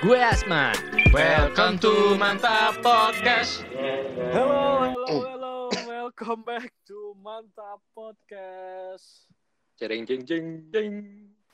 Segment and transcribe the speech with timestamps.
[0.00, 0.72] Gue Asman.
[1.12, 3.68] Welcome to Mantap Podcast.
[4.32, 5.56] Hello, hello, hello.
[5.84, 9.28] Welcome back to Mantap Podcast.
[9.76, 10.92] Jeng jeng jeng jeng.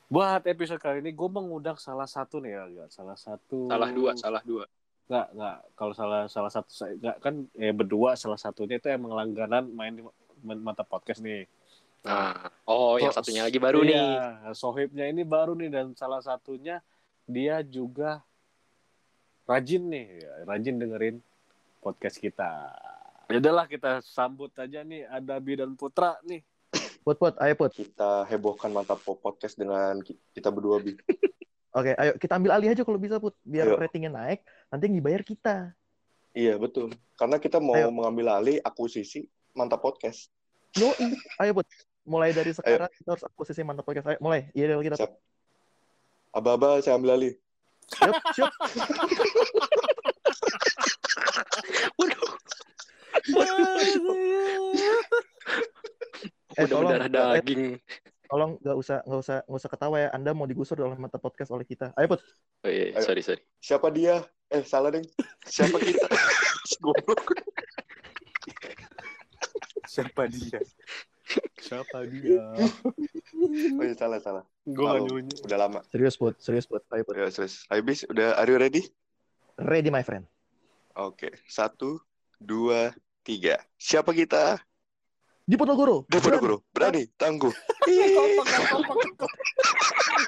[0.06, 2.90] Buat episode kali ini gue mengundang salah satu nih ya, Gak?
[2.94, 3.66] salah satu.
[3.66, 4.62] Salah dua, salah dua.
[5.10, 5.58] Nggak, nggak.
[5.74, 9.90] Kalau salah salah satu saya nggak kan eh berdua salah satunya itu emang langganan main
[9.90, 10.02] di
[10.46, 11.50] Mantap Podcast nih.
[12.06, 13.98] Nah, oh yang Terus, satunya lagi baru nih.
[13.98, 16.78] iya, Sohibnya ini baru nih dan salah satunya
[17.26, 18.22] dia juga
[19.46, 21.16] rajin nih, ya, rajin dengerin
[21.78, 22.70] podcast kita.
[23.26, 26.42] Ya udahlah kita sambut aja nih ada Bi dan Putra nih.
[27.02, 27.70] Put, put, ayo put.
[27.70, 30.98] kita hebohkan mantap podcast dengan ki- kita berdua bi
[31.78, 33.78] Oke, ayo kita ambil alih aja kalau bisa put, biar Ayo.
[33.78, 34.42] ratingnya naik.
[34.66, 35.56] Nanti yang dibayar kita.
[36.36, 37.88] iya betul karena kita mau Ayo.
[37.88, 39.24] mengambil alih akuisisi
[39.56, 40.28] mantap podcast
[40.76, 40.92] Yo,
[41.40, 41.64] ayo put.
[42.04, 44.06] Mulai dari sekarang kita harus akuisisi mantap podcast.
[44.12, 44.52] Ayo, mulai.
[44.52, 44.96] Iya, kita.
[45.00, 45.12] Siap.
[46.30, 47.32] aba-aba saya ambil alih
[47.86, 48.52] Siap, siap.
[56.56, 57.76] Eh, Udah tolong, berdarah daging.
[58.26, 60.08] tolong nggak usah nggak usah nggak usah ketawa ya.
[60.10, 61.92] Anda mau digusur oleh mantap podcast oleh kita.
[61.94, 62.20] Ayo put.
[62.64, 63.04] Oh, iya, Ayo.
[63.04, 63.40] sorry sorry.
[63.60, 65.02] siapa dia eh salah deng
[65.44, 66.06] siapa kita
[66.82, 67.22] goblok
[69.86, 70.58] Siapa dia?
[71.56, 72.42] Siapa dia?
[73.78, 75.02] oh iya salah salah Gue gak
[75.44, 76.82] udah lama Serius put, serius put.
[76.90, 77.16] Ayo put.
[77.16, 78.82] ya serius ayo bis udah are you ready
[79.56, 80.24] Ready my friend.
[80.92, 82.00] oke satu
[82.36, 84.60] dua tiga siapa kita
[85.42, 86.02] Di Ponorogo.
[86.10, 87.54] Dapat guru berani tangguh.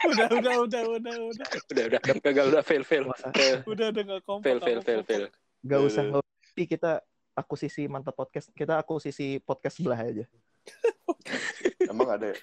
[0.06, 1.46] Udah, udah, udah, udah, udah.
[1.74, 3.02] Udah udah gagal udah fail fail.
[3.34, 4.46] Eh, Udah, udah gak kompak.
[4.46, 5.24] fail fail fail fail.
[5.66, 6.02] Gak usah.
[6.22, 7.02] Tapi kita
[7.34, 8.46] akuisisi mantap podcast.
[8.54, 10.22] Kita akuisisi podcast sebelah aja.
[11.92, 12.36] emang ada ya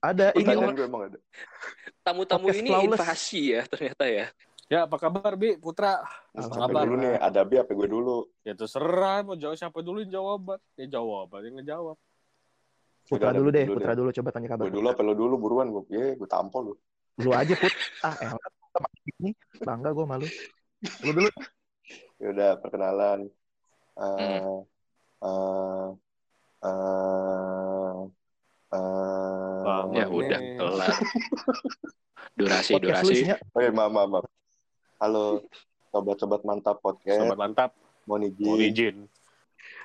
[0.00, 1.18] Ada ini pertanyaan gue emang ada
[2.02, 3.00] Tamu-tamu Podcast ini flawless.
[3.00, 4.26] invasi ya ternyata ya.
[4.68, 5.56] Ya, apa kabar, Bi?
[5.56, 6.04] Putra?
[6.30, 6.84] siapa kabar?
[6.84, 10.60] dulu nih ada bi apa gue dulu Ya terserah, mau jawab siapa dulu yang jawaban.
[10.76, 11.96] Ya jawaban, yang ngejawab.
[13.08, 14.64] Putra dulu deh, dulu Putra dulu coba tanya kabar.
[14.68, 16.74] gue dulu apa lo dulu buruan gue ya gue tampol lu
[17.18, 17.72] Lu aja put.
[18.04, 18.48] Ah, elah.
[18.68, 18.88] Sama
[19.18, 20.26] ini bangga gue malu.
[21.02, 21.30] Lu dulu.
[22.20, 23.18] Ya udah perkenalan.
[23.96, 24.62] Hmm.
[25.18, 25.88] Eh
[26.58, 27.94] eh
[28.74, 29.88] eh eh Bang.
[29.94, 30.88] Ya udah kelar.
[32.38, 33.12] Durasi Podcast durasi.
[33.14, 34.24] isinya Oh ya, maaf, maaf, maaf.
[35.02, 35.42] Halo,
[35.90, 37.18] sobat-sobat mantap podcast.
[37.26, 37.70] Sobat mantap,
[38.06, 38.46] Mohon izin.
[38.46, 38.96] mau izin.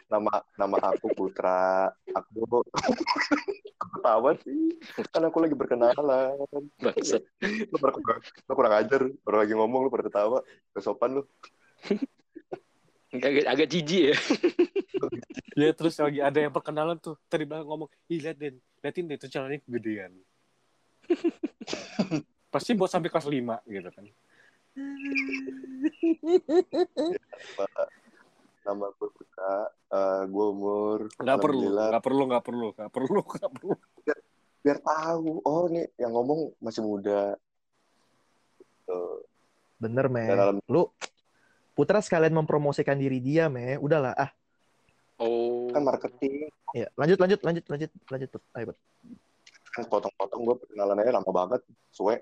[0.09, 1.89] Nama nama aku Putra.
[2.13, 2.61] Aku
[3.97, 4.77] ketawa sih.
[5.09, 6.37] Kan aku lagi berkenalan.
[6.77, 7.25] Bangsat.
[7.41, 9.01] Lu, kurang, lu kurang ajar.
[9.25, 10.45] Baru lagi ngomong lu pada ketawa.
[10.77, 11.23] Gak sopan lu.
[13.13, 14.17] Agak agak jijik ya.
[15.53, 19.21] Ya terus lagi ada yang perkenalan tuh tadi belakang ngomong, ih lihat Den, liatin deh
[19.21, 20.09] tuh caranya kegedean.
[22.53, 24.05] Pasti buat sampai kelas 5 gitu kan.
[28.65, 29.69] Nama gue Putra.
[29.93, 31.05] Eh gue umur.
[31.21, 33.73] Nggak perlu, nggak perlu, nggak perlu, nggak perlu, nggak perlu.
[34.65, 35.43] Biar tahu.
[35.45, 37.37] Oh, nih yang ngomong masih muda.
[38.89, 39.21] Tuh.
[39.77, 40.23] bener, me.
[40.25, 40.89] Dan alam Lu
[41.73, 43.81] Putra sekalian mempromosikan diri dia, me.
[43.81, 44.31] Udahlah, ah.
[45.17, 45.69] Oh.
[45.73, 46.49] kan marketing.
[46.73, 48.29] Ya, lanjut, lanjut, lanjut, lanjut, lanjut.
[48.33, 48.43] Put.
[48.57, 48.77] Ayo, Put.
[49.73, 51.61] Kan potong-potong gue perkenalan aja lama banget.
[51.89, 52.21] Suwe.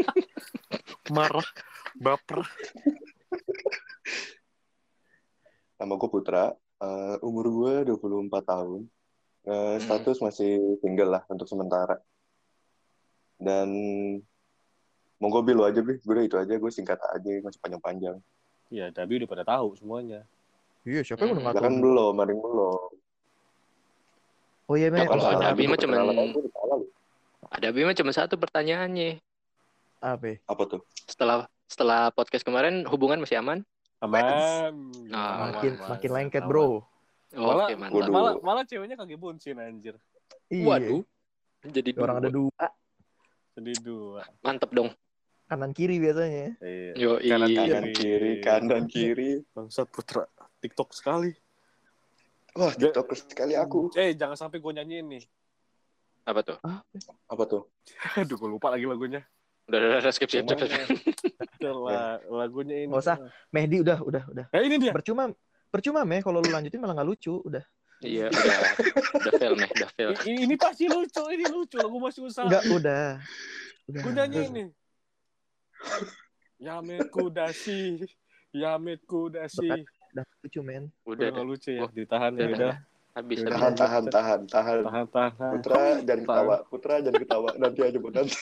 [1.16, 1.44] Marah,
[1.96, 2.40] baper.
[5.80, 8.80] Nama gue Putra, eh, umur gue 24 tahun.
[9.40, 11.96] Eh, status masih single lah untuk sementara.
[13.40, 13.68] Dan
[15.20, 18.16] monggo Bi lu aja Bi, gue udah itu aja, gue singkat aja, masih panjang-panjang.
[18.68, 20.24] Ya, tapi udah pada tahu semuanya.
[20.82, 21.52] Iya, siapa yang udah Hmm.
[21.52, 21.58] ngaku?
[21.58, 22.80] Ya kan belum, ada yang belum.
[24.64, 24.96] Oh iya, me.
[24.96, 25.50] Ya, kalau Oh, ada.
[25.50, 26.86] Abi mah lu.
[27.50, 29.18] Ada Bima cuma satu pertanyaannya.
[29.98, 30.38] Apa?
[30.46, 30.80] Apa tuh?
[31.04, 33.66] Setelah setelah podcast kemarin hubungan masih aman?
[33.98, 34.22] Aman.
[35.10, 36.50] Ah, Makin Aman, makin lengket, aman.
[36.50, 36.68] bro.
[37.34, 37.94] Malah, Oke, mantap.
[37.98, 38.12] Waduh.
[38.14, 39.94] malah, malah ceweknya kagak buncin anjir.
[40.48, 40.66] Iya.
[40.66, 41.02] Waduh.
[41.60, 42.48] Jadi Orang ada dua.
[42.48, 42.66] dua,
[43.58, 44.22] Jadi dua.
[44.40, 44.90] Mantep dong.
[45.50, 46.54] Kanan kiri biasanya.
[46.62, 46.92] Iya.
[46.94, 47.62] Yo, Kanan, iya.
[47.66, 49.30] Kanan kiri, kanan kiri.
[49.50, 50.22] Bangsat putra.
[50.62, 51.34] TikTok sekali.
[52.54, 53.90] Wah, TikTok sekali aku.
[53.98, 55.24] Eh, jangan sampai gue nyanyiin nih.
[56.22, 56.58] Apa tuh?
[57.26, 57.66] Apa tuh?
[58.14, 59.26] Aduh, gue lupa lagi lagunya.
[59.66, 61.34] Udah, udah, udah, skip, skip, skip, skip.
[61.66, 62.90] Lah, lagunya ini.
[62.90, 63.16] Nggak usah.
[63.50, 64.46] Mehdi udah, udah, udah.
[64.54, 64.94] Eh, ini dia.
[64.94, 65.34] Percuma,
[65.74, 66.22] percuma, me.
[66.22, 67.42] Kalau lu lanjutin malah nggak lucu.
[67.42, 67.66] Udah.
[68.00, 68.58] Iya, udah,
[69.12, 70.10] udah fail nih, udah fail.
[70.24, 71.76] Ini, ini pasti lucu, ini lucu.
[71.76, 72.48] Gue masih usaha.
[72.48, 73.20] Enggak, udah.
[73.90, 74.02] Udah.
[74.06, 74.64] Gue nyanyi ini.
[76.60, 78.04] Yamet kudasi.
[78.52, 79.86] Yamet kudasi.
[80.10, 80.84] Udah lucu, men.
[81.06, 81.86] Udah, Udah lucu ya.
[81.88, 82.74] Ditahan ya Udah,
[83.14, 83.38] habis.
[83.46, 84.80] Tahan, tahan, tahan, tahan.
[84.84, 85.52] Tahan, tahan.
[85.56, 87.50] Putra jangan ketawa, Putra jangan ketawa.
[87.56, 88.36] Nanti aja buat nanti.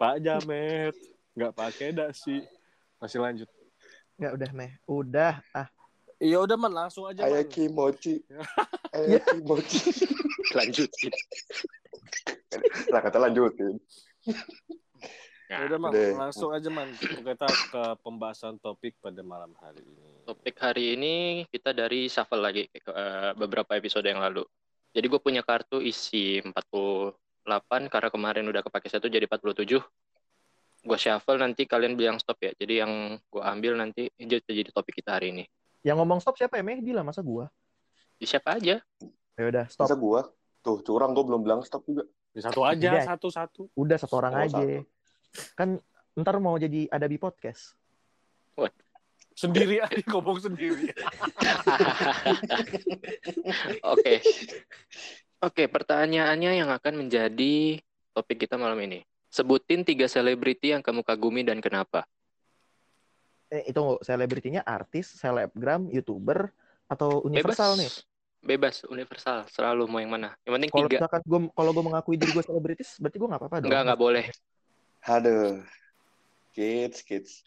[0.00, 0.94] Pak Jamet.
[1.30, 2.42] nggak pakai dasi.
[2.98, 3.48] Masih lanjut.
[4.18, 4.72] Nggak udah meh.
[4.84, 5.34] Udah.
[5.54, 5.70] Ah,
[6.20, 7.32] Iya udah man langsung aja man.
[7.32, 8.20] Ayah kimochi.
[8.96, 9.80] Ayah kimochi.
[10.52, 11.12] Lanjutin.
[12.92, 13.80] Lah kata lanjutin.
[15.50, 16.14] Ya udah man Udah.
[16.14, 16.94] langsung aja man.
[16.94, 20.22] Kita ke pembahasan topik pada malam hari ini.
[20.22, 21.14] Topik hari ini
[21.50, 24.46] kita dari shuffle lagi ke eh, beberapa episode yang lalu.
[24.94, 26.54] Jadi gue punya kartu isi 48
[27.90, 29.82] karena kemarin udah kepake satu jadi 47.
[30.80, 32.54] Gue shuffle nanti kalian bilang stop ya.
[32.54, 35.44] Jadi yang gue ambil nanti jadi, jadi topik kita hari ini.
[35.82, 36.62] yang ngomong stop siapa ya?
[36.62, 37.48] Mehdi lah, masa gua?
[38.20, 38.84] Ya, siapa aja?
[39.32, 39.96] Ya udah, Masa stop.
[39.96, 40.28] gua?
[40.60, 42.04] Tuh, curang gua belum bilang stop juga.
[42.36, 43.72] Ya, satu aja satu-satu.
[43.74, 44.60] Udah satu orang Oh, aja.
[45.54, 45.82] Kan
[46.18, 47.78] ntar mau jadi Adabi Podcast.
[49.40, 50.92] Sendiri aja ngomong sendiri.
[53.96, 54.20] Oke.
[55.40, 57.80] Oke, pertanyaannya yang akan menjadi
[58.12, 59.00] topik kita malam ini.
[59.32, 62.04] Sebutin tiga selebriti yang kamu kagumi dan kenapa.
[63.48, 66.52] Eh, itu selebritinya artis, selebgram, youtuber,
[66.84, 67.88] atau universal nih?
[68.44, 69.48] Bebas, universal.
[69.48, 70.36] Selalu mau yang mana?
[70.44, 70.96] Yang penting Kalau tiga.
[71.00, 73.68] misalkan gue kalau gue mengakui diri gue selebritis, berarti gue nggak apa-apa dong.
[73.72, 74.24] Enggak, enggak boleh.
[75.02, 75.64] Aduh.
[76.50, 77.46] Kids, kids.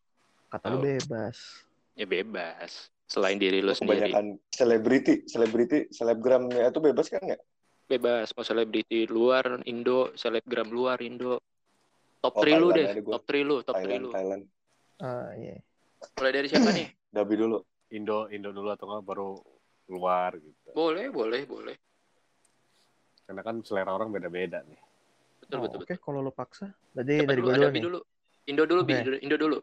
[0.49, 0.83] Kata lu Oh.
[0.83, 1.37] bebas.
[1.93, 2.89] Ya bebas.
[3.05, 4.09] Selain diri lu sendiri.
[4.09, 7.41] Kebanyakan selebriti, selebriti, selebgram ya itu bebas kan nggak?
[7.85, 8.33] Bebas.
[8.33, 11.37] Mau selebriti luar Indo, selebgram luar Indo.
[12.17, 13.03] Top Oh, 3 lu Thailand deh.
[13.05, 14.11] Top 3 lu, top 3 Thailand, lu.
[14.15, 14.43] Thailand.
[14.97, 15.59] Ah, iya.
[16.15, 16.87] Mulai dari siapa nih?
[17.15, 17.57] Dabi dulu.
[17.93, 19.37] Indo Indo dulu atau enggak baru
[19.85, 20.69] luar gitu.
[20.73, 21.75] Boleh, boleh, boleh.
[23.23, 24.79] Karena kan selera orang beda-beda nih.
[25.53, 26.01] Betul, Oh, betul, Oke, betul.
[26.01, 26.67] kalau lu paksa.
[26.91, 27.45] Berarti dari dulu?
[27.45, 27.83] gue dulu nih.
[27.83, 27.99] dulu.
[28.43, 28.93] Indo dulu, Bi.
[28.95, 29.17] Oke.
[29.21, 29.57] Indo dulu.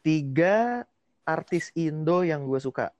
[0.00, 0.84] Tiga
[1.24, 2.92] artis Indo yang gue suka.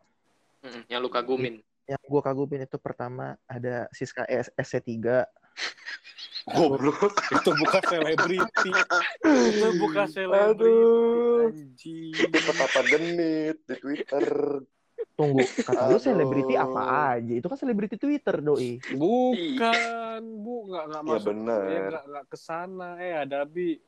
[0.64, 1.54] Mm, yang lu kagumin.
[1.84, 5.22] Yang gue kagumin itu pertama ada Siska S- SC3.
[6.48, 7.14] Goblok.
[7.28, 8.70] Itu bukan selebriti.
[9.22, 10.64] Itu bukan selebriti.
[10.64, 11.50] Aduh.
[11.50, 12.12] Anjing.
[12.16, 14.26] Itu petapa genit di Twitter.
[15.16, 16.82] Tunggu, kata lu selebriti apa
[17.16, 17.32] aja?
[17.32, 18.76] Itu kan selebriti Twitter, doi.
[18.84, 21.26] Bukan, Bu, enggak enggak Ya masuk.
[21.32, 21.60] bener.
[21.64, 22.88] Ya enggak enggak ke sana.
[23.00, 23.80] Eh, ada Bi.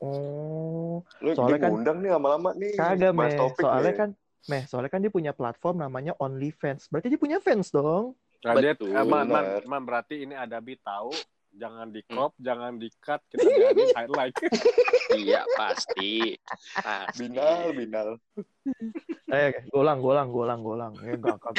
[0.00, 2.72] Oh, Lu Soalnya dia kan- ngundang nih lama-lama nih.
[2.74, 3.36] kagak, meh.
[3.36, 4.00] topik Soalnya nih.
[4.00, 4.08] kan,
[4.48, 6.88] meh, soalnya kan dia punya platform namanya OnlyFans.
[6.88, 8.16] Berarti dia punya fans dong.
[8.40, 11.12] Nah, dia, Betul, eh, man, man, man, berarti ini ada Bi tahu.
[11.54, 12.10] Jangan di Hmm.
[12.10, 14.34] crop, jangan di cut, kita jadi highlight.
[15.22, 16.34] iya, pasti.
[16.74, 17.18] Pasti.
[17.22, 18.08] Binal, binal.
[19.30, 20.12] Eh, gue ulang, gue
[20.74, 20.92] ulang.
[21.06, 21.54] Eh, enggak, enggak.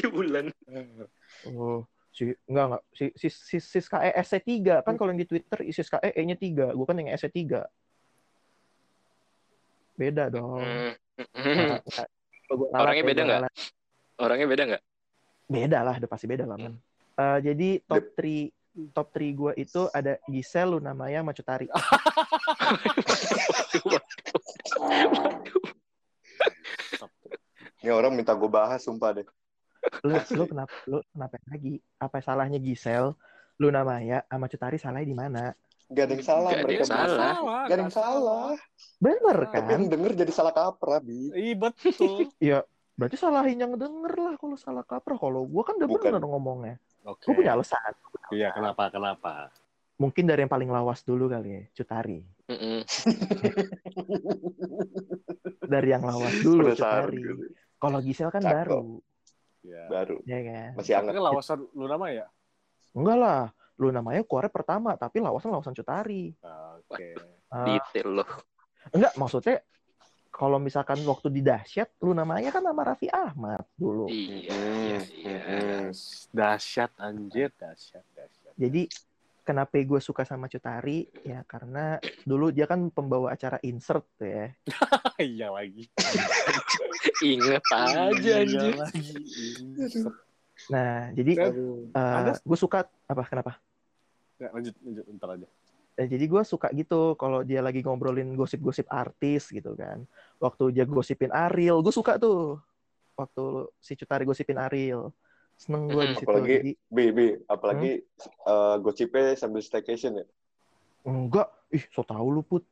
[0.00, 0.44] Di bulan.
[1.44, 5.60] Oh, si enggak enggak si si si Siska E SC3 kan kalau yang di Twitter
[5.68, 7.68] Siska E E-nya 3, gua kan yang SC3.
[9.92, 10.60] Beda dong.
[10.60, 12.08] Mm, Nah, enggak.
[12.72, 13.40] Orangnya ya, beda gua nggak?
[13.44, 13.54] ralat.
[14.16, 14.82] Orangnya beda nggak?
[15.52, 16.74] Beda lah, udah pasti beda lah, man.
[17.12, 18.48] Eh, jadi top 3
[18.90, 21.66] top 3 gua itu ada Gisel, Luna Maya, sama Cutari.
[27.82, 29.26] Ini orang minta gue bahas, sumpah deh.
[30.06, 31.82] Lu lu kenapa lu kenapa lagi?
[31.98, 33.18] Apa salahnya Gisel,
[33.58, 35.44] Luna Maya, sama Cutari salahnya di mana?
[35.92, 37.04] Gak ada yang salah Gak ada mereka salah.
[37.04, 37.58] berdua.
[37.68, 38.50] Gak ada yang salah.
[38.96, 39.74] Bener Ah, Tapi kan?
[39.74, 41.28] yang denger jadi salah kaprah, Bi.
[41.34, 42.32] Iya betul.
[42.40, 42.58] Iya,
[42.92, 45.16] berarti salahin yang denger lah kalau salah kaprah.
[45.16, 46.10] Kalau gua kan udah Bukan.
[46.12, 46.74] bener ngomongnya.
[47.02, 47.26] Oke.
[47.26, 47.92] Gua punya alasan.
[48.30, 48.88] Iya, kenapa?
[48.88, 49.48] Kenapa?
[49.96, 52.20] Mungkin dari yang paling lawas dulu kali ya, Cutari.
[52.48, 52.80] Mm-mm.
[55.62, 57.22] Dari yang lawas dulu, Penasaran Cutari.
[57.78, 58.52] Kalau Gisel kan Cakep.
[58.52, 58.84] baru,
[59.62, 59.86] Ya.
[59.86, 60.18] Baru.
[60.26, 60.70] ya kan?
[60.74, 61.12] Masih Tapi hangat.
[61.14, 62.26] kan lawasan lu nama ya?
[62.92, 63.42] Enggak lah,
[63.78, 66.34] lu namanya keluarnya pertama, tapi lawasan lawasan Cutari.
[66.82, 67.14] Oke.
[67.46, 68.28] Ah, Detail loh.
[68.90, 69.62] enggak, maksudnya
[70.32, 74.08] kalau misalkan waktu di dahsyat, lu namanya kan nama Raffi Ahmad dulu.
[74.08, 75.38] Iya, iya, iya.
[75.84, 75.92] mm.
[76.32, 78.56] Dahsyat anjir, dahsyat, dahsyat.
[78.56, 78.88] Jadi
[79.44, 81.04] kenapa gue suka sama Cutari?
[81.20, 84.46] Ya karena dulu dia kan pembawa acara insert tuh ya.
[85.22, 85.84] Iya lagi.
[87.22, 88.74] Ingat aja Iya anjir.
[88.74, 89.12] lagi.
[90.72, 91.92] Nah, jadi Aduh.
[91.92, 93.22] eh, Ada- gue suka apa?
[93.28, 93.60] Kenapa?
[94.40, 95.48] Ya, lanjut, lanjut, ntar aja.
[96.02, 100.02] Eh, jadi gue suka gitu kalau dia lagi ngobrolin gosip-gosip artis gitu kan.
[100.42, 102.58] Waktu dia gosipin Ariel, gue suka tuh.
[103.14, 105.14] Waktu si Cutari gosipin Ariel,
[105.54, 106.26] seneng gue di situ.
[106.26, 107.26] Apalagi- Jadi Bi, Bi.
[107.46, 108.02] Apalagi
[108.42, 110.26] eh, gocipnya sambil staycation ya.
[111.02, 112.66] enggak, ih so tau lu put.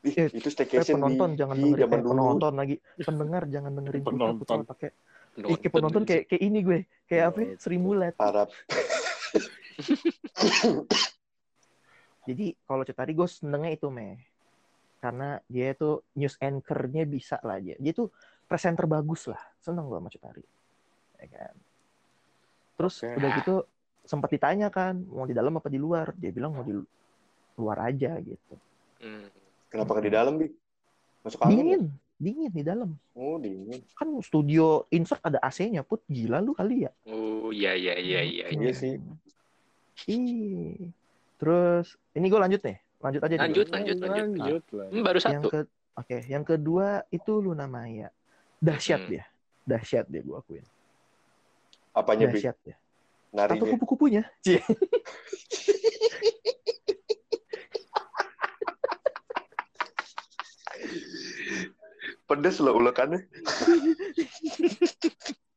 [0.00, 1.36] Ih, Eh, itu Eh, staycation penonton Bi.
[1.36, 2.12] jangan Ih, dengerin zaman eh, dulu.
[2.16, 4.58] penonton lagi, pendengar jangan dengerin Penonton.
[4.64, 4.88] Pakai
[5.36, 7.38] Ih, kayak penonton kayak kayak ini gue, kayak apa?
[7.44, 7.52] ya?
[7.60, 8.16] Sri Mulat.
[8.16, 8.48] Arab.
[12.30, 14.14] Jadi kalau Cutari gue senengnya itu meh,
[15.02, 17.74] karena dia itu news anchor-nya bisa lah dia.
[17.82, 18.14] Dia tuh
[18.46, 20.44] presenter bagus lah, seneng gue sama Cutari.
[21.18, 21.54] Ya kan.
[22.78, 23.18] Terus Oke.
[23.18, 23.54] udah gitu
[24.06, 26.72] sempat ditanya kan mau di dalam apa di luar, dia bilang mau di
[27.60, 28.54] luar aja gitu.
[29.02, 29.28] Hmm.
[29.68, 30.48] Kenapa nggak di dalam, Bi?
[31.22, 31.52] Masuk angin.
[31.52, 31.60] ya?
[31.60, 31.82] Dingin,
[32.16, 32.90] dingin di dalam.
[33.12, 33.84] Oh, dingin.
[33.92, 36.92] Kan studio insert ada AC-nya, put gila lu kali ya.
[37.04, 38.44] Oh iya iya iya iya.
[38.48, 38.56] iya.
[38.56, 38.96] Iya sih.
[40.08, 40.90] Ih.
[41.36, 42.76] Terus ini gue lanjut nih.
[43.00, 43.40] Lanjut aja dulu.
[43.40, 44.24] Lanjut lanjut lanjut.
[44.36, 44.86] Lanjut lah.
[44.88, 45.48] Hmm, baru Yang satu.
[45.48, 45.60] ke
[45.92, 48.08] Oke, yang kedua itu Luna Maya.
[48.58, 49.10] Dahsyat Hmm.
[49.10, 49.24] dia.
[49.62, 50.64] Dahsyat dia gue akuin.
[51.92, 52.38] Apanya, Bi?
[52.38, 52.76] Dahsyat dia.
[53.30, 53.70] Tato Narinya.
[53.74, 54.22] kupu-kupunya.
[54.44, 54.62] Cie.
[62.26, 63.26] Pedes loh ulekannya.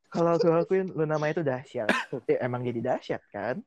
[0.09, 1.89] Kalau gue akuin Luna Maya itu dahsyat.
[2.25, 3.61] Eh, emang jadi dahsyat kan?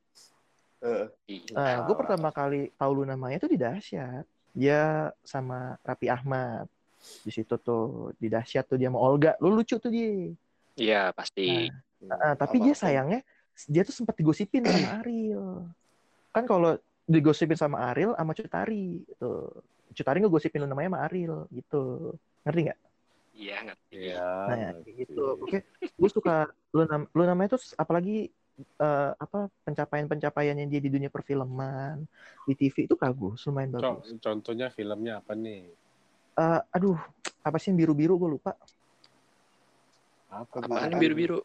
[0.82, 1.06] Heeh.
[1.26, 1.54] Iya.
[1.56, 4.24] Nah, gue pertama kali tahu Luna Maya itu di dahsyat.
[4.56, 6.68] Dia sama Rapi Ahmad.
[7.22, 9.36] Di situ tuh di dahsyat tuh dia sama Olga.
[9.40, 10.32] Lu lucu tuh dia.
[10.76, 11.70] Iya pasti.
[12.08, 13.24] Ah, tapi dia sayangnya
[13.64, 15.64] dia tuh sempat digosipin sama Ariel.
[16.32, 16.76] Kan kalau
[17.08, 19.48] digosipin sama Ariel sama Cutari gitu.
[19.96, 22.12] Cutari ngegosipin Luna Maya sama Ariel gitu.
[22.44, 22.80] Ngerti nggak?
[23.36, 23.96] Iya ngerti.
[23.96, 24.24] Iya.
[24.48, 25.24] Nah, kayak gitu.
[25.40, 32.04] Oke, gue suka Luna Luna Maya tuh apalagi eh, apa pencapaian-pencapaiannya dia di dunia perfilman,
[32.48, 34.16] di TV itu bagus, lumayan bagus.
[34.20, 35.68] contohnya filmnya apa nih?
[36.36, 36.96] Eh, aduh,
[37.44, 38.52] apa sih yang biru-biru gue lupa.
[40.28, 41.40] Apa Apaan yang biru-biru?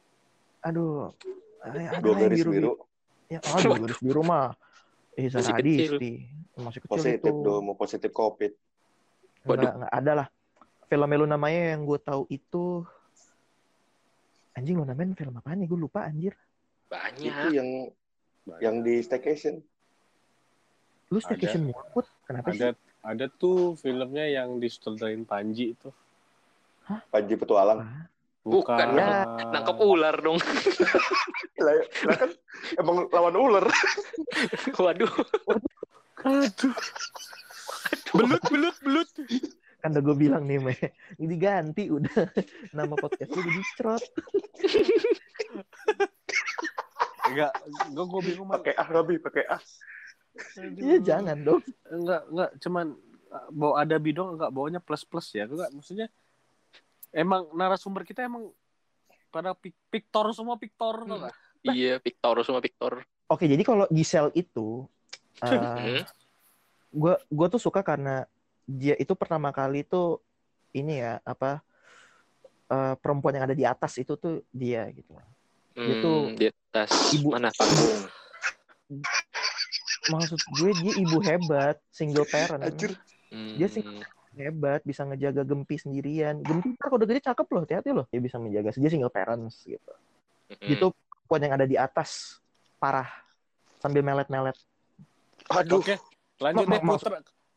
[0.63, 1.11] Aduh,
[1.63, 2.71] eh, ada yang garis biru-biru.
[2.75, 3.31] biru.
[3.31, 4.51] Ya, oh, dua garis biru mah.
[5.15, 5.95] Eh, Masih Zara kecil.
[5.95, 6.11] Adisti.
[6.59, 7.43] Masih kecil Positif itu.
[7.43, 8.51] dong, mau positif COVID.
[9.47, 9.59] Waduh.
[9.63, 10.27] Enggak, enggak ada lah.
[10.91, 12.83] Film Luna Maya yang gue tahu itu
[14.51, 15.67] anjing Luna Maya film apa nih?
[15.71, 16.35] Gue lupa anjir.
[16.91, 17.55] Itu Banyak.
[17.55, 17.69] yang
[18.59, 19.63] yang di staycation.
[21.07, 22.79] Lu staycation put kenapa ada sih?
[22.99, 25.87] ada tuh filmnya yang disutradarain Panji itu.
[27.07, 27.79] Panji Petualang.
[27.79, 29.23] Ah, Bukan, Ya.
[29.53, 30.35] Nangkep ular dong.
[31.61, 31.77] Lah,
[32.09, 32.29] lah kan
[32.73, 33.65] emang lawan ular.
[34.81, 35.13] Waduh.
[36.25, 36.73] Aduh.
[38.17, 39.09] Belut, belut, belut.
[39.77, 40.73] Kan udah gue bilang nih, Me.
[41.21, 42.33] Diganti udah.
[42.73, 44.03] Nama podcast lu jadi cerot.
[47.31, 47.51] Enggak,
[47.87, 48.47] enggak gue bingung.
[48.51, 49.61] Pakai ah Gabi, pakai ah.
[50.79, 51.63] Iya jangan dong.
[51.87, 52.87] Enggak, enggak cuman
[53.31, 55.47] uh, bawa ada bidong enggak bawanya plus-plus ya.
[55.47, 56.07] Enggak maksudnya
[57.11, 58.51] emang narasumber kita emang
[59.31, 61.35] pada pik piktor semua piktor tau nggak?
[61.61, 63.05] Iya, Victor semua Victor.
[63.29, 64.87] Oke, jadi kalau Giselle itu
[65.45, 66.03] eh, Hmm.
[66.91, 68.27] gue gue tuh suka karena
[68.67, 70.19] dia itu pertama kali tuh
[70.75, 71.63] ini ya apa
[72.67, 75.15] eh, perempuan yang ada di atas itu tuh dia gitu.
[75.75, 78.01] Dia tuh Hmm, di atas ibu- mana panggung?
[80.11, 82.61] Maksud gue dia ibu hebat, single parent.
[82.61, 82.91] Anjir.
[83.31, 83.55] Hmm.
[83.55, 83.83] Dia sih
[84.35, 86.43] hebat, bisa ngejaga Gempi sendirian.
[86.43, 88.05] Gempi ntar kalau udah gede cakep loh, hati-hati loh.
[88.11, 89.93] Dia bisa menjaga, dia single parents gitu.
[90.51, 90.67] Hmm.
[90.67, 92.39] Itu perempuan yang ada di atas
[92.75, 93.07] parah
[93.79, 94.57] sambil melet-melet.
[95.47, 95.79] Aduh.
[95.79, 95.95] Oke,
[96.39, 97.11] lanjut deh ma- puter.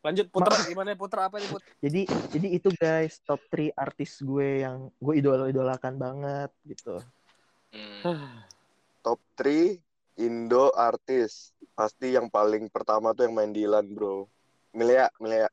[0.04, 1.62] Lanjut puter gimana puter apa nih put?
[1.80, 7.00] Jadi jadi itu guys top 3 artis gue yang gue idol-idolakan banget gitu.
[7.74, 8.38] Hmm.
[9.02, 9.76] Top 3
[10.16, 11.50] Indo artis.
[11.74, 14.30] Pasti yang paling pertama tuh yang main Dilan, Bro.
[14.70, 15.50] Milea, Milea.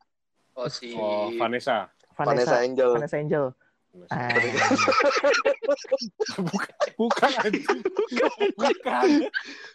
[0.54, 1.90] Oh si Oh, Vanessa.
[2.14, 2.92] Vanessa Vanessa Angel.
[2.94, 3.46] Vanessa Angel.
[4.08, 4.32] Ah,
[6.96, 7.80] Bukan anjing.
[8.56, 9.10] Bukan.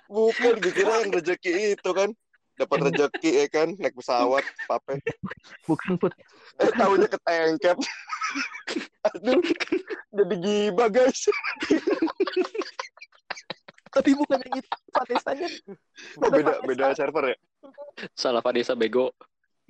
[0.08, 2.10] Bukan, dikira yang rezeki itu kan.
[2.56, 5.04] Dapat rezeki ya kan, naik pesawat, pape.
[5.68, 6.16] bukan put.
[6.56, 7.76] Eh, tahunya ketengkep.
[9.12, 9.42] Aduh,
[10.12, 11.30] jadi gibah guys.
[13.96, 15.48] Tapi bukan yang itu Vanessa-nya.
[16.20, 17.36] Oh, beda beda server ya?
[18.12, 19.08] salah Vanessa bego.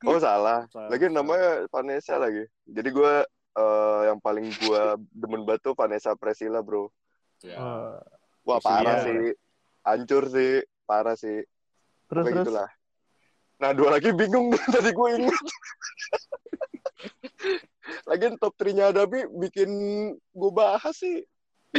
[0.03, 0.67] Oh salah.
[0.69, 0.91] Salah.
[0.91, 2.43] Lagi namanya Vanessa lagi.
[2.67, 3.15] Jadi gue
[3.57, 4.83] eh, yang paling gue
[5.15, 6.91] demen banget tuh Vanessa Priscilla bro.
[7.47, 7.57] Ya.
[7.61, 7.97] Oh,
[8.47, 9.35] Wah parah sih,
[9.83, 11.43] hancur sih, parah sih.
[12.07, 12.69] terus Kayak terus gitulah.
[13.57, 15.45] Nah dua lagi bingung tadi gue ingat.
[18.07, 19.71] Lagian top 3-nya Adabi bikin
[20.15, 21.27] gue bahas sih.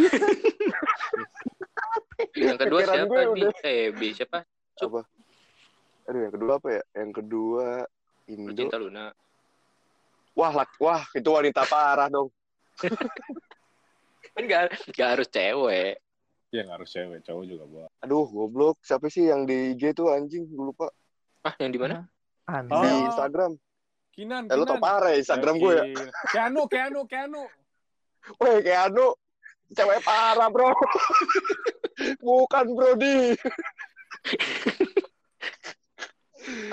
[2.35, 4.39] Yang kedua Pikiran siapa gue udah- Eh, B siapa?
[4.77, 5.01] Apa?
[6.07, 6.83] Aduh yang kedua apa ya?
[6.95, 7.65] Yang kedua
[8.27, 8.51] Indo.
[8.53, 9.05] Cinta Luna.
[10.37, 12.29] Wah, lak- wah itu wanita parah dong.
[14.35, 14.61] Kan nggak
[14.93, 15.97] nggak harus cewek.
[16.47, 17.87] Ya nggak harus cewek, cowok juga bawa.
[18.05, 18.77] Aduh, goblok.
[18.81, 20.45] Siapa sih yang di IG tuh anjing?
[20.47, 20.87] Gue lupa.
[21.43, 22.05] Ah, yang di mana?
[22.45, 22.71] Aneh.
[22.71, 22.83] Oh.
[22.85, 23.51] Di Instagram.
[24.17, 25.83] Kinan, Eh, lu tau parah ya Instagram gue ya?
[26.33, 27.45] Keanu, Keanu, Keanu.
[28.41, 29.13] Weh, kayak anu.
[29.69, 30.73] Cewek parah, bro.
[32.19, 33.37] Bukan, bro, di.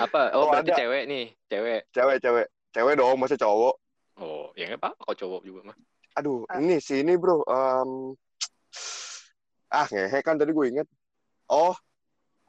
[0.01, 0.31] Apa?
[0.33, 0.79] Oh, Oh, berarti ada.
[0.81, 1.81] cewek nih, cewek.
[1.91, 2.47] Cewek, cewek.
[2.73, 3.75] Cewek dong, masa cowok.
[4.17, 5.77] Oh, ya nggak apa-apa kok cowok juga mah.
[6.15, 6.57] Aduh, Ah.
[6.57, 7.43] ini sih, ini, bro.
[7.45, 8.15] Em,
[9.69, 10.87] ah, ngehe kan tadi gue inget.
[11.45, 11.75] Oh,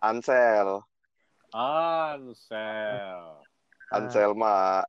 [0.00, 0.80] Ansel.
[1.52, 3.42] Ansel.
[3.92, 4.82] Ansel mah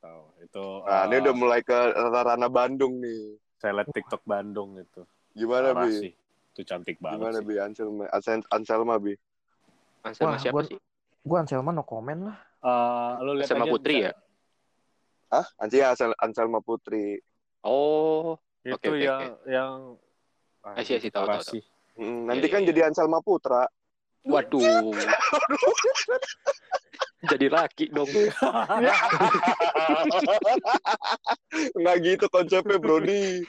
[0.00, 0.22] tahu.
[0.40, 3.36] Itu Nah, ini eh, udah mulai ke ranah Bandung nih.
[3.58, 5.02] saya lihat TikTok Bandung itu.
[5.34, 6.06] Gimana, Parah Bi?
[6.06, 6.12] sih.
[6.54, 7.44] Itu cantik banget Gimana, sih.
[7.44, 7.54] Bi?
[7.58, 9.12] Anselma, Ansel- Anselma, Bi?
[10.06, 10.78] Anselma Wah, siapa gua- sih?
[11.26, 12.38] Gue Anselma no comment lah.
[12.58, 14.12] Eh, lu lihat Anselma aja Putri ya?
[15.28, 15.46] Hah?
[15.60, 17.18] Ansi Ansel, Anselma Putri.
[17.60, 19.72] Oh, Itu Oke, oke, yang yang
[20.76, 21.62] I see, I see, tahu, tahu, sih.
[21.96, 22.68] Mm, Iya, nanti iya, kan iya.
[22.70, 23.66] jadi Anselma Putra.
[24.22, 24.62] waduh.
[27.18, 28.06] Jadi laki dong.
[31.78, 33.42] Nggak gitu konsepnya, Brody.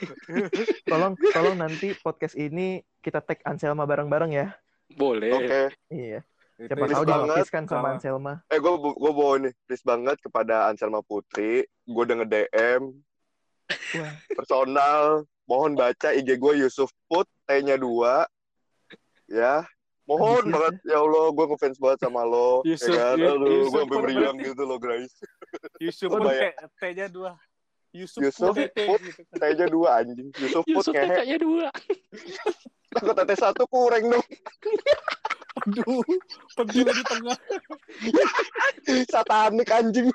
[0.90, 4.58] Tolong, tolong nanti podcast ini kita tag Anselma bareng-bareng ya.
[4.98, 5.30] Boleh.
[5.38, 5.62] Oke.
[5.86, 6.26] Iya.
[6.60, 7.46] Itu Siapa tahu banget.
[7.48, 7.88] kan sama Sama.
[7.96, 8.32] Anselma.
[8.50, 11.64] Eh, gue gue bawa nih, please banget kepada Anselma Putri.
[11.86, 12.82] Gue udah nge-DM
[13.96, 15.24] Wah, personal.
[15.46, 18.26] Mohon baca IG gue Yusuf Put, T-nya dua.
[19.30, 19.62] Ya.
[20.10, 20.74] Mohon banget.
[20.82, 22.66] Ya Allah, gue ngefans banget sama lo.
[22.66, 23.16] Yusuf- ya kan?
[23.16, 25.12] Yus- Aduh, Yusuf gue sampai Put meriang gitu loh, guys.
[25.78, 26.20] Yusuf pun.
[26.26, 27.32] T- T-nya dua.
[27.90, 29.00] Yusuf, Yusuf Put, T Put.
[29.06, 29.36] gitu kan.
[29.38, 30.28] T-nya dua, anjing.
[30.34, 31.14] Yusuf Put, Yusuf ngehe.
[31.14, 31.66] TK-nya dua.
[32.94, 34.26] Takut TT satu kurang dong.
[35.62, 36.02] Aduh,
[36.58, 37.38] pentil di tengah.
[39.14, 40.10] Satanik anjing.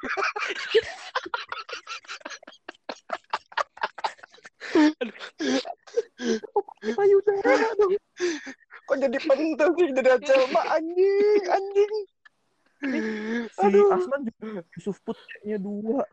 [6.96, 7.94] payudara dong.
[8.86, 11.94] Kok jadi pentil sih jadi Anselma anjing, anjing.
[13.50, 13.90] Si Aduh.
[13.92, 16.06] Asman juga Yusuf Putnya dua.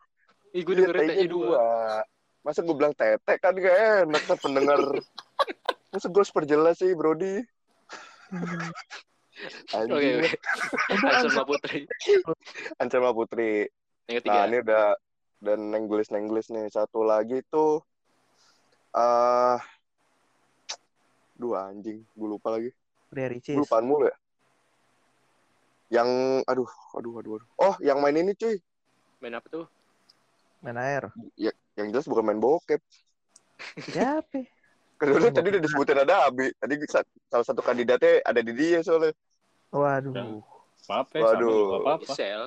[0.53, 1.65] Ih, gue Iya, denger T-nya TK-nya dua.
[2.41, 4.79] Masa gue bilang tete kan gak enak kan pendengar.
[5.89, 7.45] Masa gue harus perjelas sih, Brody.
[9.73, 9.93] Anjing.
[9.93, 10.29] Oke, oke.
[10.93, 11.79] Itu Anselma Putri.
[12.77, 13.51] Anselma Putri.
[14.05, 14.43] Yang Nah, ketiga.
[14.45, 14.85] ini udah
[15.39, 16.67] dan nenggelis nenggelis nih.
[16.69, 17.81] Satu lagi tuh
[18.93, 19.57] eh
[21.33, 22.69] dua anjing, gue lupa lagi.
[23.13, 23.53] Ria Ricis.
[23.57, 24.15] Gue lupaan mulu ya.
[25.93, 26.09] Yang
[26.49, 27.49] aduh, aduh, aduh, aduh.
[27.61, 28.57] Oh, yang main ini cuy.
[29.21, 29.65] Main apa tuh?
[30.65, 31.13] Main air.
[31.77, 32.81] Yang jelas bukan main bokep.
[33.77, 34.45] Siapa?
[34.97, 36.47] Karena Main tadi udah disebutin ada Abi.
[36.55, 39.11] Tadi sa- salah satu kandidatnya ada di dia soalnya.
[39.73, 40.13] Waduh.
[40.15, 40.23] Ya.
[40.87, 41.81] Apa-apa, Waduh.
[41.83, 42.13] apa-apa.
[42.15, 42.43] Sel.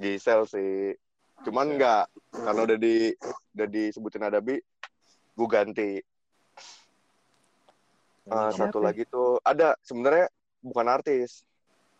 [0.00, 0.98] Gisel sih.
[1.46, 1.74] Cuman Gisel.
[1.78, 2.94] enggak karena udah di
[3.54, 4.58] udah disebutin ada Bi,
[5.34, 5.90] gue ganti.
[8.24, 8.72] Ah, Siapa?
[8.72, 10.32] satu lagi tuh ada sebenarnya
[10.64, 11.44] bukan artis,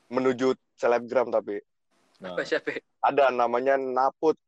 [0.08, 1.60] menuju selebgram tapi
[2.22, 2.78] Nah, Apa siapa?
[3.02, 4.38] ada namanya Naput.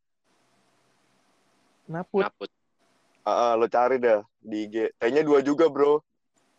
[1.91, 2.23] Naput.
[2.25, 2.51] Naput.
[3.27, 4.95] Ah, ah, lo cari dah di IG.
[4.97, 5.99] T-nya dua juga bro.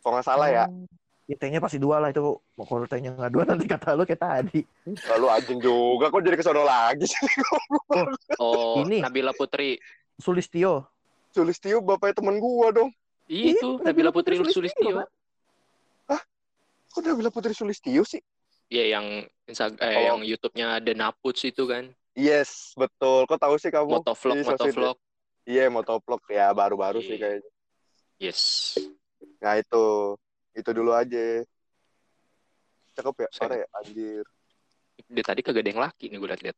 [0.04, 0.66] Kalau nggak salah ya.
[0.68, 0.84] Oh.
[1.26, 2.38] Ya T-nya pasti dua lah itu.
[2.60, 4.62] Mau kalau T-nya nggak dua nanti kata lu kayak tadi.
[5.16, 6.12] Lalu anjing juga.
[6.12, 7.18] Kok jadi kesono lagi sih?
[8.38, 9.00] Oh, Ini.
[9.02, 9.80] Nabila Putri.
[10.20, 10.92] Sulistio.
[11.32, 12.92] Sulistio bapaknya temen gua dong.
[13.28, 15.04] Ih, Itu Nabila Putri Sulistio.
[16.88, 18.24] Kok udah bilang Putri Sulistio sih?
[18.68, 19.06] Iya, yang
[19.46, 20.04] Instagram eh, Oh.
[20.10, 21.88] yang YouTube-nya ada Naputs itu kan.
[22.18, 23.24] Yes, betul.
[23.24, 24.02] Kok tahu sih kamu?
[24.02, 24.98] Motovlog, sosial- motovlog.
[25.46, 27.22] Iya, motovlog ya baru-baru sih Iya.
[27.22, 27.52] kayaknya.
[28.18, 28.42] Yes.
[29.38, 29.84] Nah itu,
[30.52, 31.46] itu dulu aja.
[32.98, 34.26] Cakep ya, Saya- parah ya, anjir.
[35.06, 36.58] Dia tadi kagak ada yang laki nih gue liat-liat.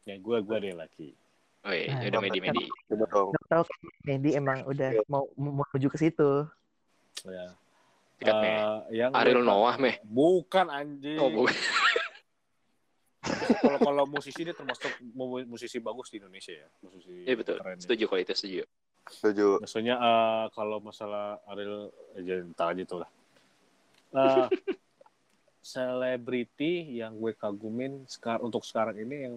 [0.00, 1.08] ya gue gue deh laki.
[1.60, 2.64] Oh iya, Nah, ya udah Medi-Medi.
[2.88, 3.08] Udah
[3.52, 6.48] tahu kan Medi emang udah mau mau menuju ke situ.
[7.28, 7.52] Ya.
[8.16, 8.52] Tiket Meh.
[8.52, 10.00] Eh, yang Ariel Noah, Meh.
[10.04, 11.20] Bukan anjing.
[11.20, 11.52] Oh, bukan.
[13.60, 16.68] Kalau kalau musisi dia termasuk mu- musisi bagus di Indonesia ya.
[16.80, 17.56] Musisi Iya betul.
[17.60, 17.84] keren ya.
[17.84, 18.62] Setuju kalau itu setuju.
[19.08, 19.48] Setuju.
[19.60, 23.10] Maksudnya eh, kalau masalah Ariel eh, jadi entar aja tuh lah.
[24.16, 24.48] Eh,
[25.60, 29.34] selebriti yang gue kagumin sekarang untuk sekarang ini yang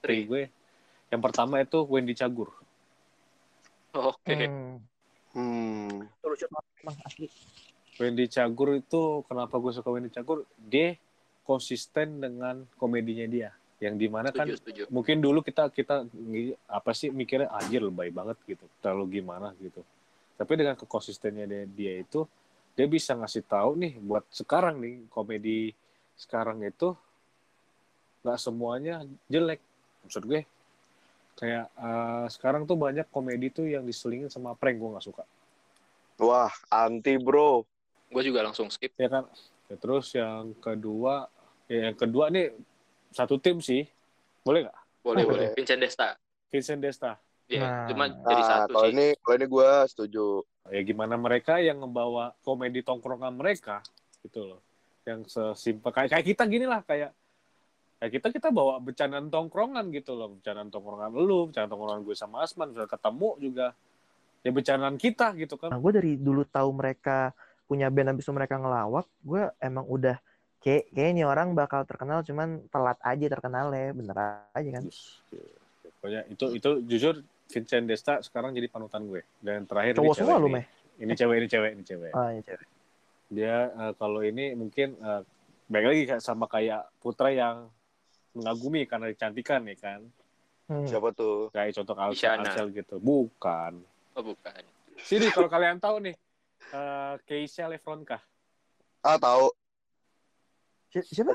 [0.00, 0.24] Tri.
[0.24, 0.42] 3 gue.
[1.08, 2.52] Yang pertama itu Wendy Cagur.
[3.92, 4.34] Oke.
[4.34, 4.76] Hmm.
[5.32, 6.06] Hmm.
[7.04, 7.28] Asli.
[7.98, 10.46] Wendy Cagur itu kenapa gue suka Wendy Cagur?
[10.54, 10.94] Dia
[11.42, 13.50] konsisten dengan komedinya dia.
[13.78, 14.82] Yang di mana kan Setuju, setuju.
[14.90, 19.86] mungkin dulu kita kita ngi- apa sih mikirnya anjir lebay banget gitu terlalu gimana gitu
[20.34, 22.26] tapi dengan kekonsistennya dia, dia itu
[22.74, 25.78] dia bisa ngasih tahu nih buat sekarang nih komedi
[26.18, 26.90] sekarang itu
[28.26, 29.62] nggak semuanya jelek
[30.02, 30.42] maksud gue
[31.34, 35.24] kayak eh, sekarang tuh banyak komedi tuh yang diselingin sama prank gue nggak suka
[36.18, 37.62] Wah, anti bro.
[38.10, 38.90] Gue juga langsung skip.
[38.98, 39.22] ya kan
[39.68, 41.28] Ya, terus yang kedua
[41.68, 42.56] ya yang kedua nih
[43.12, 43.84] satu tim sih
[44.42, 45.46] boleh nggak Boleh, Oh, boleh.
[45.46, 45.48] boleh.
[45.54, 46.16] Vincent Desta.
[46.50, 47.12] Vincent Desta
[47.46, 47.86] Iya, Nah.
[47.88, 48.92] cuma jadi Nah, satu kalau sih.
[48.92, 50.26] ini, kalau ini gue setuju.
[50.68, 53.80] ya gimana mereka yang ngebawa komedi tongkrongan mereka
[54.20, 54.60] gitu loh
[55.08, 57.08] yang sesimpel kayak kayak kita gini lah kayak
[57.98, 62.46] kayak kita kita bawa bercandaan tongkrongan gitu loh bercandaan tongkrongan lu bercandaan tongkrongan gue sama
[62.46, 63.66] Asman misalnya ketemu juga
[64.46, 67.34] ya bercandaan kita gitu kan Nah, gue dari dulu tahu mereka
[67.68, 70.16] punya band habis itu mereka ngelawak, gue emang udah
[70.58, 74.16] Kayak kayak ini orang bakal terkenal cuman telat aja terkenalnya, bener
[74.50, 74.84] aja kan.
[75.30, 75.44] Ya,
[75.98, 77.14] Pokoknya itu itu jujur
[77.48, 79.22] Vincent Desta sekarang jadi panutan gue.
[79.38, 80.48] Dan terakhir ini Cowok cewek semua lu.
[80.50, 80.66] Meh.
[80.98, 82.12] Ini cewek, ini cewek, ini cewek.
[82.12, 82.66] Ah, ini cewek.
[83.30, 85.22] Dia eh, kalau ini mungkin eh,
[85.70, 87.70] baik lagi kayak sama kayak Putra yang
[88.34, 90.00] mengagumi karena kecantikan ya kan.
[90.68, 90.84] Hmm.
[90.84, 91.48] Siapa tuh?
[91.52, 92.38] Kayak contoh Alsel.
[92.44, 93.00] Alsel gitu.
[93.00, 93.80] Bukan.
[94.14, 94.62] Oh bukan.
[95.00, 96.16] Sini kalau kalian tahu nih
[96.74, 98.18] eh Keisha Lefronka.
[99.00, 99.48] Ah tahu,
[100.88, 101.32] Si- Siapa?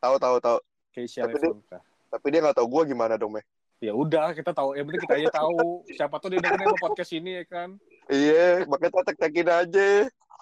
[0.00, 0.58] tahu, tahu, tahu.
[0.92, 1.78] Keisha Tapi dia- Lefronka.
[2.08, 3.44] Tapi dia nggak tahu gue gimana dong, meh.
[3.78, 4.74] Ya udah, kita tahu.
[4.74, 5.84] Yang penting kita aja tahu.
[5.86, 7.68] Siapa tuh dia dengerin podcast ini ya kan.
[8.10, 9.88] Iya, makanya tek-tekin aja.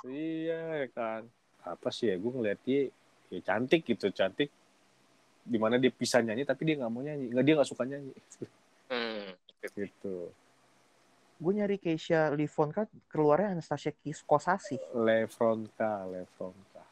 [0.06, 1.26] Iya ya kan.
[1.66, 2.16] Apa sih ya?
[2.16, 2.88] Gue ngeliat dia
[3.28, 4.48] ya cantik gitu, cantik.
[5.46, 7.30] Di mana dia bisa nyanyi tapi dia nggak mau nyanyi.
[7.30, 8.12] Nggak dia nggak suka nyanyi.
[8.90, 9.30] Hmm.
[9.66, 10.30] gitu.
[11.36, 13.92] Gue nyari Keisha Livon kan keluarnya Anastasia
[14.24, 14.80] Kosasi.
[14.96, 16.82] Lefronka, Lefronka.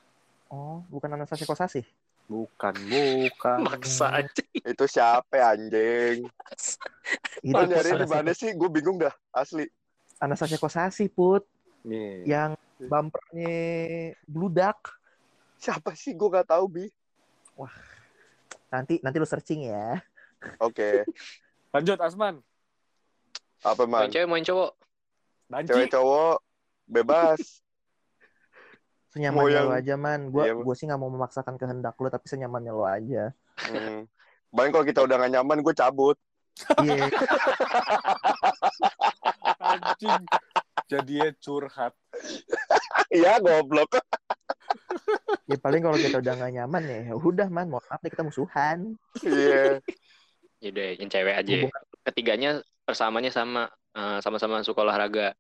[0.52, 1.80] Oh, bukan Anastasia Kosasi.
[2.28, 3.58] Bukan, bukan.
[3.68, 4.44] Maksa aja.
[4.52, 6.28] Itu siapa anjing?
[7.40, 8.52] Itu Lo nyari di mana sih?
[8.52, 9.64] Gue bingung dah, asli.
[10.20, 11.48] Anastasia Kosasi, Put.
[11.84, 12.28] Nih.
[12.28, 13.56] Yang bumpernya
[14.28, 14.76] bludak.
[15.56, 16.12] Siapa sih?
[16.12, 16.86] Gue nggak tahu, Bi.
[18.74, 20.02] Nanti nanti lu searching ya.
[20.58, 21.06] Oke.
[21.70, 22.42] Lanjut, Asman.
[23.62, 24.12] Apa, Main man?
[24.12, 24.70] cewek, main cowok.
[25.48, 25.70] Banci.
[25.72, 26.36] Cewek cowok
[26.84, 27.40] bebas.
[29.14, 30.20] Senyamannya yang- lo aja, man.
[30.28, 30.58] Gue Iya.
[30.58, 33.30] gue sih nggak mau memaksakan kehendak lo, tapi senyamannya lo aja.
[33.62, 34.10] Hmm.
[34.50, 36.18] Bahkan kalau kita udah gak nyaman, gue cabut.
[36.82, 37.10] Iya.
[39.58, 40.22] Anjing.
[40.86, 41.94] Jadinya curhat.
[43.10, 43.98] Iya, goblok.
[45.44, 48.96] Ya paling kalau kita udah nggak nyaman ya, ya udah man, maaf deh kita musuhan.
[49.20, 49.78] Iya.
[50.60, 51.52] Yaudah, yang cewek aja.
[51.60, 52.50] Hubungan- Ketiganya
[52.82, 53.68] persamanya sama.
[53.94, 55.38] eh, sama-sama suka olahraga.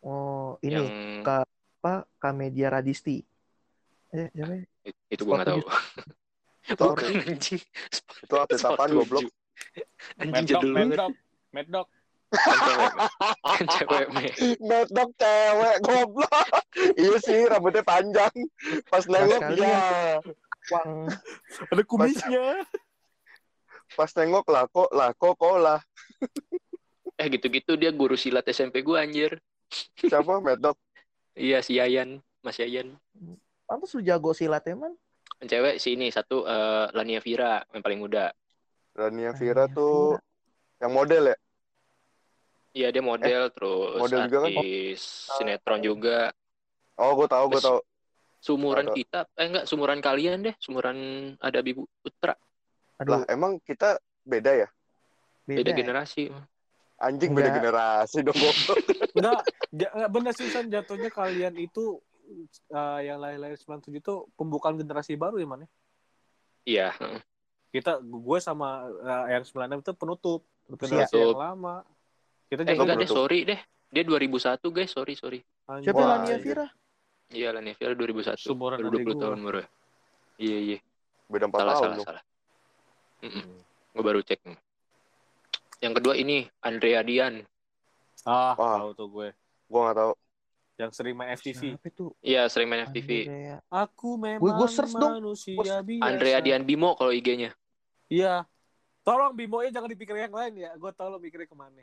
[0.00, 0.88] Oh, ini Yang
[1.20, 3.20] Kak- apa Kamedia Radisti.
[4.08, 4.64] Eh, siapa ya?
[5.12, 5.60] itu gue nggak tahu.
[6.80, 7.60] Bukan anjing.
[8.24, 9.28] Itu atlet apaan, goblok?
[10.16, 10.98] Anjing jadul banget.
[11.52, 11.88] Mad Dog.
[12.28, 14.06] Kan cewek.
[14.12, 14.26] Kan
[14.84, 16.48] cewek, cewek, goblok.
[16.96, 18.34] iya sih, rambutnya panjang.
[18.92, 20.20] Pas nengok, sekali ya.
[20.68, 21.08] Wang.
[21.72, 22.46] Ada kumisnya.
[23.96, 25.80] Pas nengok, lah kok, lah kok, kok lah.
[27.18, 29.32] Eh gitu-gitu dia guru silat SMP gue anjir.
[29.96, 30.38] Siapa?
[30.44, 30.76] Mad dog?
[31.32, 32.94] Iya si Yayan, Mas Yayan.
[33.64, 34.94] Pantas lu jago silat ya, man?
[35.40, 38.30] Yang cewek si ini satu eh, Lania Vira yang paling muda.
[38.94, 40.18] Rania Rania Vira tuh
[40.82, 41.36] yang model ya?
[42.78, 44.50] Iya dia model terus Eh, model juga kan?
[44.54, 45.00] artis
[45.34, 46.18] sinetron juga.
[46.94, 47.80] Oh, gue tahu, gue Terus- tahu.
[48.38, 48.94] Sumuran Ada.
[48.94, 50.98] kita, eh enggak sumuran kalian deh, sumuran
[51.42, 52.38] ada Bibu Putra,
[52.96, 54.68] Aduh, Lah, emang kita beda ya?
[55.44, 55.58] beda.
[55.58, 55.76] beda ya?
[55.76, 56.30] generasi.
[56.98, 58.34] Anjing beda generasi dong.
[59.14, 61.98] Enggak, enggak bener sih San jatuhnya kalian itu
[62.68, 65.68] eh, yang lahir-lahir 97 itu pembukaan generasi baru ya man ya?
[66.64, 67.18] Iya, heeh.
[67.72, 71.34] Kita gue sama eh, yang 96 itu penutup Terus generasi Penutup.
[71.34, 71.76] yang lama.
[72.48, 73.60] Kita eh juga enggak deh, sorry deh.
[73.88, 75.40] Dia 2001 guys, sorry sorry.
[75.66, 75.84] anjing.
[75.84, 76.36] Siapa Wah, Lania iya.
[76.40, 76.66] Vira?
[77.28, 78.40] Iya Lania Vira 2001.
[78.40, 79.20] Sumuran Baru adik 20 gua.
[79.22, 79.60] tahun baru.
[80.38, 80.78] Iya iya.
[81.28, 82.06] Beda 4 Salah tahun salah dong.
[82.06, 82.24] salah.
[83.20, 83.44] Mm
[83.88, 84.40] Gue baru cek.
[85.78, 87.42] Yang kedua ini Andrea Dian.
[88.22, 88.78] Ah, Wah.
[88.78, 89.28] tahu tuh gue.
[89.66, 90.12] Gue gak tahu.
[90.78, 91.74] Yang sering main FTV.
[91.74, 92.06] Siapa itu?
[92.22, 93.10] Iya sering main FTV.
[93.26, 93.56] Andrea.
[93.66, 95.18] Aku memang Gua- gua search dong.
[95.18, 95.82] biasa.
[96.00, 97.50] Andrea Dian Bimo kalau IG-nya.
[98.06, 98.46] Iya.
[99.02, 100.70] Tolong Bimo-nya jangan dipikir yang lain ya.
[100.76, 101.82] Gue tau lo mikirnya ke mana.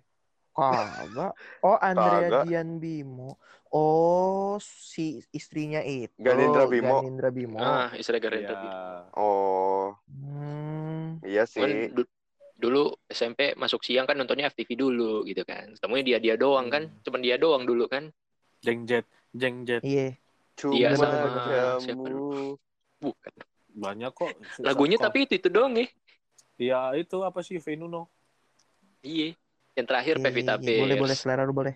[0.56, 1.32] Kagak.
[1.62, 2.44] Oh, Andrea Kagak.
[2.48, 3.36] Dian Bimo.
[3.70, 6.15] Oh, si istrinya itu.
[6.15, 7.04] Ganindra Bimo.
[7.04, 7.60] Ganindra Bimo.
[7.60, 8.56] Ah, istilah Garden Iya.
[8.56, 8.80] Bimo.
[9.13, 11.20] Oh, Hmm.
[11.22, 11.91] iya sih.
[11.91, 12.08] du-
[12.56, 15.76] dulu SMP masuk siang kan nontonnya FTV dulu gitu kan.
[15.76, 16.88] Temunya dia dia doang kan.
[16.88, 17.04] Hmm.
[17.04, 18.08] Cuman dia doang dulu kan.
[18.63, 19.04] Jeng jet,
[19.36, 19.84] jeng jet.
[19.84, 20.15] Iya.
[20.56, 21.28] Cuma Iya, sama
[21.84, 22.08] siapa.
[22.96, 23.34] Bukan.
[23.76, 24.32] Banyak kok.
[24.63, 25.88] Lagunya Kok- tapi itu itu doang ya.
[26.56, 28.08] Iya itu apa sih Venuno?
[29.04, 29.36] Iya.
[29.76, 30.80] Yang terakhir Iya, Pevita iya, iya.
[30.80, 31.12] Boleh, boleh.
[31.12, 31.22] Pierce.
[31.22, 31.76] Selera lu boleh.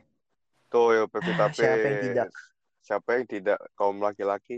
[0.67, 2.03] Tuh ya Pevita Ah, siapa yang Pierce.
[2.05, 2.27] tidak?
[2.79, 4.57] Siapa yang tidak kaum laki-laki?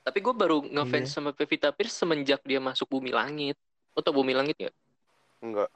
[0.00, 1.12] Tapi gue baru ngefans Iya.
[1.12, 3.58] sama Pevita Pierce semenjak dia masuk Bumi Langit.
[3.92, 4.74] Lo tau Bumi Langit gak?
[5.40, 5.70] Enggak.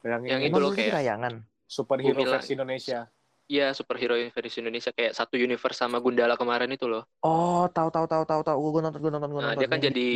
[0.00, 1.34] Yang, Yang itu loh kayak- tayangan.
[1.66, 2.54] superhero Bumi versi Langit.
[2.54, 3.00] Indonesia.
[3.44, 7.04] Iya superhero versi Indonesia kayak satu universe sama Gundala kemarin itu loh.
[7.20, 8.56] Oh, tahu tahu tahu tahu tahu.
[8.70, 9.60] Gue nonton, gue nonton, gue Nah nonton.
[9.60, 10.08] dia kan jadi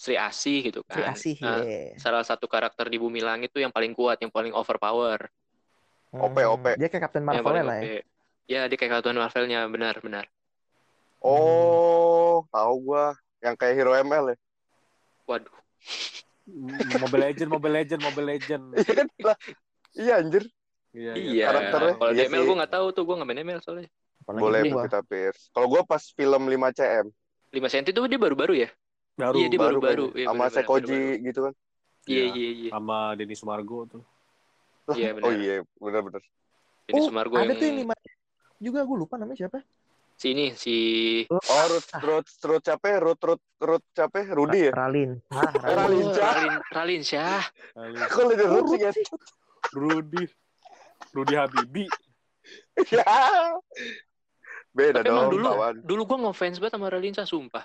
[0.00, 1.12] Sri Asih gitu Sri kan.
[1.12, 1.92] Asih, Nah, iya.
[2.00, 5.28] Salah satu karakter di Bumi Langit tuh yang paling kuat, yang paling overpower.
[6.16, 6.64] OP, Hmm, OP.
[6.80, 7.84] Dia kayak Captain Marvel lah ya.
[7.84, 7.96] OP.
[8.48, 10.24] Ya dia kayak Captain Marvelnya benar-benar.
[11.20, 13.12] Oh, tahu gua.
[13.44, 14.36] Yang kayak Hero ML ya.
[15.28, 15.56] Waduh.
[16.96, 18.64] Mobile Legend, Mobile Legend, Mobile Legend.
[18.72, 19.06] Iya kan?
[19.20, 19.36] Lah,
[19.94, 20.44] iya anjir.
[20.96, 21.44] Iya, Iya.
[21.52, 21.94] Karakternya.
[22.00, 23.88] Kalau Iya ML gue nggak tahu tuh, gue nggak main ML soalnya.
[24.24, 24.60] Apalagi Boleh
[25.04, 25.52] Pierce.
[25.52, 27.06] Kalau gua pas film 5 CM.
[27.52, 28.68] 5 cm tuh dia baru-baru ya?
[29.20, 30.04] Baru Iya, dia baru baru-baru.
[30.08, 30.20] kayaknya.
[30.20, 31.54] Iya, sama Sekoji gitu kan
[32.08, 32.26] Iya, Iya.
[32.32, 32.70] iya, iya.
[32.72, 34.02] sama Denny Sumargo tuh.
[34.90, 35.30] Iya, oh benar.
[35.36, 36.22] iya benar-benar
[36.88, 37.94] Ini oh, Sumargo ada yang tuh yang lima
[38.58, 39.60] juga gue lupa namanya siapa.
[40.16, 40.76] sini si
[41.30, 42.98] oh Ruth Ruth Ruth siapa ya?
[43.00, 44.26] Ruth Ruth Ruth siapa ya?
[44.34, 45.10] Rudy ya Ralin.
[45.30, 45.76] Ah, Ralin.
[45.80, 46.04] Ralin.
[46.04, 46.12] Oh.
[46.12, 47.44] Ralin, Ralin Syah.
[48.04, 49.06] kok lebih Oh, Ruth sih kan sih.
[49.72, 50.22] Rudy
[51.12, 51.84] Rudy Habibi.
[52.92, 53.06] ya
[54.70, 57.64] beda Tapi dong dulu kawan dulu gua ngefans banget sama Ralin Syah, sumpah.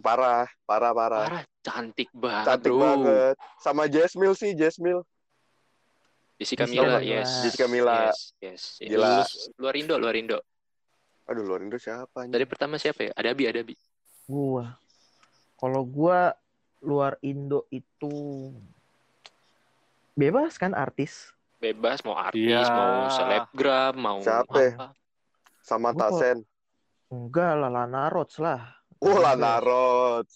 [0.00, 2.80] Parah parah parah Parah, cantik banget, cantik bro.
[2.82, 5.04] banget sama Jasmine sih Jasmine
[6.34, 6.98] Jessica Jessica Mila, Mila.
[7.04, 7.30] yes.
[7.44, 7.96] Jessica Mila.
[8.02, 8.62] Yes, yes.
[8.78, 8.88] yes.
[8.88, 9.12] Gila.
[9.56, 10.38] Luar Indo, luar Indo.
[11.22, 12.24] aduh luar Indo siapa?
[12.24, 13.12] Dari pertama siapa ya?
[13.14, 13.74] Adabi, Adabi.
[14.24, 14.72] Gua.
[15.54, 16.32] Kalau gua
[16.80, 18.50] luar Indo itu
[20.12, 21.28] bebas kan artis.
[21.56, 22.64] Bebas mau artis, Iya.
[22.66, 24.72] mau selebgram, mau Siapa ya?
[24.74, 24.88] apa.
[25.60, 26.40] sama Gua Tasen
[27.10, 28.79] Enggak lah Lana Rhodes lah.
[29.04, 29.18] Oh.
[29.20, 30.34] Lana Rhodes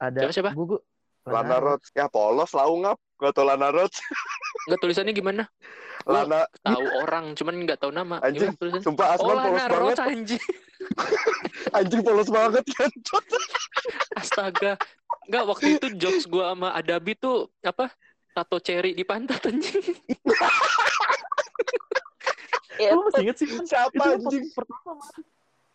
[0.00, 0.50] Ada Siapa, siapa?
[0.56, 0.80] Gua, gua,
[1.28, 3.96] Lana Rhodes ya polos lau ngap gak tau Lana Rhodes
[4.68, 5.44] Enggak tulisannya gimana?
[6.08, 8.16] Lana tahu orang, cuman nggak tahu nama.
[8.24, 10.44] Anjing, Gimana sumpah Oh, Asman polos Lana banget anjing.
[11.76, 12.90] anjing polos banget kan
[14.20, 14.72] Astaga.
[15.28, 17.92] Enggak, waktu itu jokes gua sama Adabi tuh apa?
[18.32, 19.84] Tato cherry di pantat anjing.
[22.80, 23.48] Lu masih inget sih?
[23.68, 25.04] Siapa Itu anjing pertama.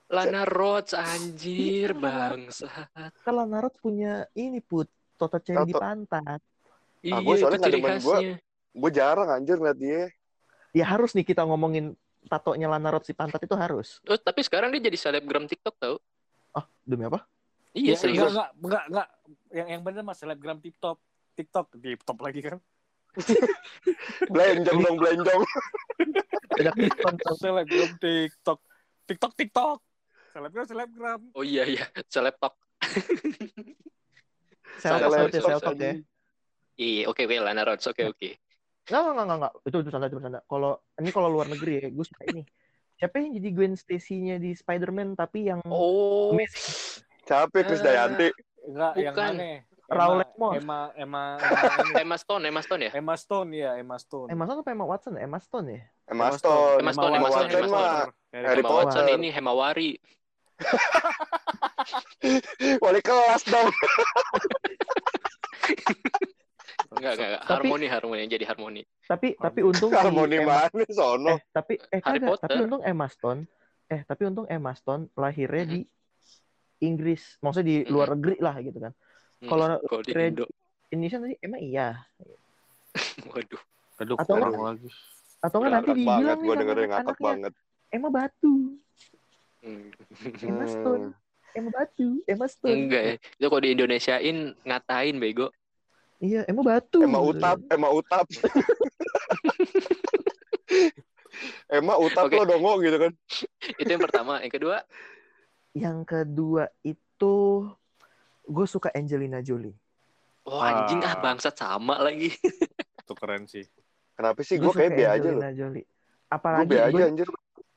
[0.06, 2.70] Lana Rhodes anjir, bangsa.
[2.94, 6.44] kan Lana Rhodes punya ini put Toto cherry di pantat.
[7.02, 8.18] Iya, gua soalnya itu nggak ciri demen gua.
[8.18, 8.36] khasnya.
[8.76, 10.02] gue jarang anjir ngeliat dia
[10.72, 14.04] Ya harus nih kita ngomongin tatonya Lana Rhodes di pantat itu harus.
[14.04, 15.96] Oh, tapi sekarang dia jadi selebgram TikTok tau?
[16.52, 17.24] Ah, demi apa?
[17.72, 18.20] Iya, Ya, serius.
[18.20, 19.08] enggak, enggak, enggak, enggak.
[19.50, 20.98] Yang yang bener mas selebgram TikTok.
[21.34, 22.58] TikTok, TikTok lagi kan.
[24.28, 25.42] belenjong dong belenjong.
[27.36, 28.60] Selebgram TikTok.
[29.06, 29.80] TikTok, TikTok.
[30.36, 31.22] Selebgram, selebgram.
[31.32, 32.52] Oh iya iya, selebtok.
[34.76, 35.94] Seltok Seleb- berarti seltok ya.
[36.76, 38.30] Iya, oke oke Lana Rhodes, oke oke.
[38.86, 39.54] Enggak, enggak, enggak, enggak.
[39.64, 40.40] Itu itu bercanda, itu bercanda.
[40.44, 42.44] Kalau ini kalau luar negeri ya, gue suka ini.
[42.96, 47.04] Siapa yang jadi Gwen Stacy-nya di Spider-Man tapi yang Oh, Amazing.
[47.24, 47.86] siapa Chris Ah.
[47.88, 48.28] Dayanti
[48.66, 49.34] Enggak, yang Bukan.
[49.36, 49.52] mana?
[49.86, 50.52] Raul Emma, Lemon.
[50.52, 51.40] Emma, Emma, Emma.
[52.04, 52.92] Emma Stone, Emma Stone ya?
[52.92, 54.28] Emma Stone ya, Emma Stone.
[54.28, 55.14] Emma Stone apa Emma Watson?
[55.16, 55.82] Emma Stone ya?
[56.06, 58.12] Emma Stone Emma Stone, Emma Stone, Emma Stone.
[58.34, 58.68] Emma.
[58.68, 59.92] Watson ini Hemawari.
[62.80, 63.70] wali kelas dong
[66.88, 67.42] Enggak, enggak, enggak.
[67.42, 68.82] Tapi- harmoni harmoni jadi harmoni.
[69.04, 72.48] Tapi tapi untung harmoni mana sono Eh, tapi eh Harry kagak, Potter.
[72.48, 73.40] tapi untung Emma Stone
[73.86, 75.70] eh tapi untung Emma Stone lahirnya Mhm.
[75.70, 75.80] di
[76.82, 77.90] Inggris, maksudnya di Mhm.
[77.90, 78.92] luar negeri lah gitu kan.
[79.38, 80.46] Hmm, Kalau kalau di Indo,
[80.90, 81.88] Indonesia tadi emang iya.
[83.30, 83.62] waduh.
[83.98, 84.90] Aduh, Atau kurang enggak- lagi.
[85.38, 87.54] Atau kan nanti dibilang banget nih gue dengerin ngakak anaknya banget
[87.88, 88.76] Emma Batu, Hmm.
[89.66, 90.70] Emma Hmm.
[90.70, 91.06] Stone,
[91.52, 92.70] Emma Batu, Emma Stone.
[92.72, 93.14] Enggak ya.
[93.18, 95.50] Itu kalau di Indonesiain ngatain bego.
[96.18, 97.02] Iya, Emma Batu.
[97.02, 98.24] Emma Utap Emma Utap
[101.68, 102.36] Emma Utap Oke.
[102.36, 103.12] lo dongo gitu kan
[103.76, 104.80] Itu yang pertama, yang kedua
[105.74, 107.36] Yang kedua itu
[108.42, 109.76] gue suka Angelina Jolie.
[110.46, 111.20] Oh anjing ah Ah.
[111.20, 112.30] bangsat sama lagi.
[113.02, 113.66] Itu keren sih.
[114.14, 115.86] kenapa sih Gua gue kayak be aja loh Angelina Jolie.
[116.26, 117.28] Apalagi aja gue anjir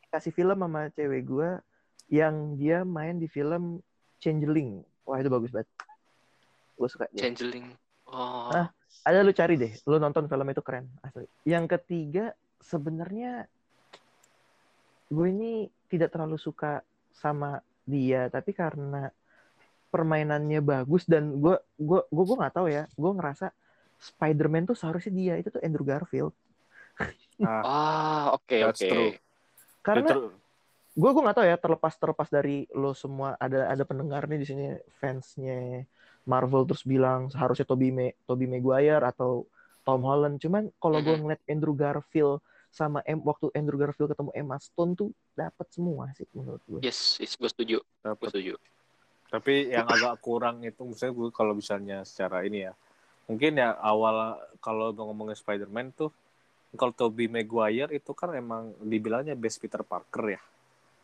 [0.08, 1.48] kasih film sama cewek gue
[2.08, 3.80] yang dia main di film
[4.18, 4.82] Changeling.
[5.04, 5.68] Wah itu bagus banget.
[6.74, 7.28] Gue suka dia.
[7.28, 7.70] Changeling.
[8.08, 8.50] Oh.
[8.50, 8.68] Ah.
[9.04, 11.28] Ada lu cari deh, lu nonton film itu keren asli.
[11.44, 13.44] Yang ketiga sebenarnya
[15.08, 16.80] gue ini tidak terlalu suka
[17.12, 19.08] sama dia, tapi karena
[19.88, 23.48] permainannya bagus dan gue gue gue gue nggak tahu ya, gue ngerasa
[23.98, 26.32] Spider-Man tuh seharusnya dia itu tuh Andrew Garfield.
[27.38, 28.88] Nah, Ah, oke That's oke.
[28.88, 29.12] true.
[29.80, 30.32] Karena itu-
[30.98, 34.46] gue gue nggak tahu ya terlepas terlepas dari lo semua ada ada pendengar nih di
[34.50, 34.64] sini
[34.98, 35.86] fansnya
[36.26, 39.46] Marvel terus bilang seharusnya Tobey Ma Tobey Maguire atau
[39.86, 44.58] Tom Holland cuman kalau gue ngeliat Andrew Garfield sama M waktu Andrew Garfield ketemu Emma
[44.58, 47.78] Stone tuh dapat semua sih menurut gue Yes, yes gue setuju.
[48.02, 48.52] Gue setuju.
[49.28, 52.72] Tapi yang agak kurang itu misalnya gue kalau misalnya secara ini ya.
[53.28, 56.10] Mungkin ya awal kalau ngomongin Spider-Man tuh
[56.76, 60.40] kalau Tobey Maguire itu kan emang dibilangnya best Peter Parker ya.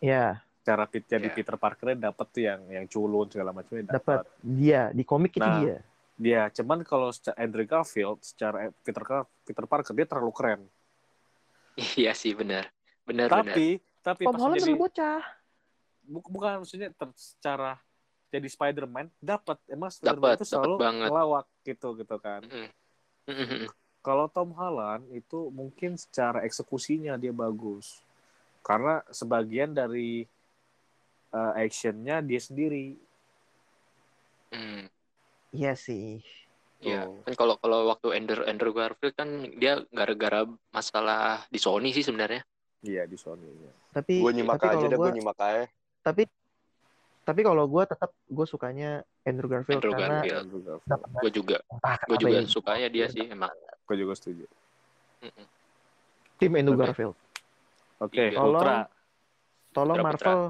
[0.05, 0.27] Ya
[0.61, 1.35] Cara pit- jadi Ya.
[1.35, 4.41] Peter Parkernya dapat tuh yang yang culun segala macamnya dapat dapat.
[4.41, 5.77] dia di komik itu Nah, dia
[6.15, 10.61] Dia cuman kalau secara Andrew Garfield secara Peter Car- Peter Parker dia terlalu keren.
[11.75, 12.71] Iya sih benar.
[13.03, 13.51] Benar benar.
[13.51, 13.67] Tapi
[13.99, 15.21] tapi Tom pas Holland jadi bocah
[16.07, 17.81] bu- bukan maksudnya ter- secara
[18.31, 22.41] jadi Spider-Man dapat emang Spider-Man itu selalu ngelawak gitu gitu kan.
[22.47, 22.69] Mm.
[23.27, 23.67] Mm-mm.
[23.99, 28.05] Kalau Tom Holland itu mungkin secara eksekusinya dia bagus.
[28.65, 30.25] Karena sebagian dari
[31.37, 32.97] uh, actionnya dia sendiri.
[34.49, 34.89] Hmm.
[35.53, 36.25] Iya sih.
[36.85, 42.05] Iya, kan kalau kalau waktu Andrew Andrew Garfield kan dia gara-gara masalah di Sony sih
[42.05, 42.45] sebenarnya.
[42.85, 43.49] Iya di Sony.
[43.49, 43.73] Ya.
[43.97, 45.65] Tapi Gue nyimak tapi aja deh, gua gue nyimak aja.
[46.05, 46.29] tapi
[47.25, 50.21] tapi kalau gue tetap gue sukanya Andrew Garfield Andrew karena
[51.25, 51.57] Gue juga,
[52.05, 53.49] gue juga ya, sukanya dia sih emang.
[53.89, 54.45] Gue juga setuju.
[55.25, 55.47] Mm-mm.
[56.37, 56.77] tim Andrew.
[56.77, 57.17] Garfield.
[58.05, 58.37] Oke, Iya.
[58.37, 58.77] Tolong Putra.
[59.73, 60.41] tolong Putra, Marvel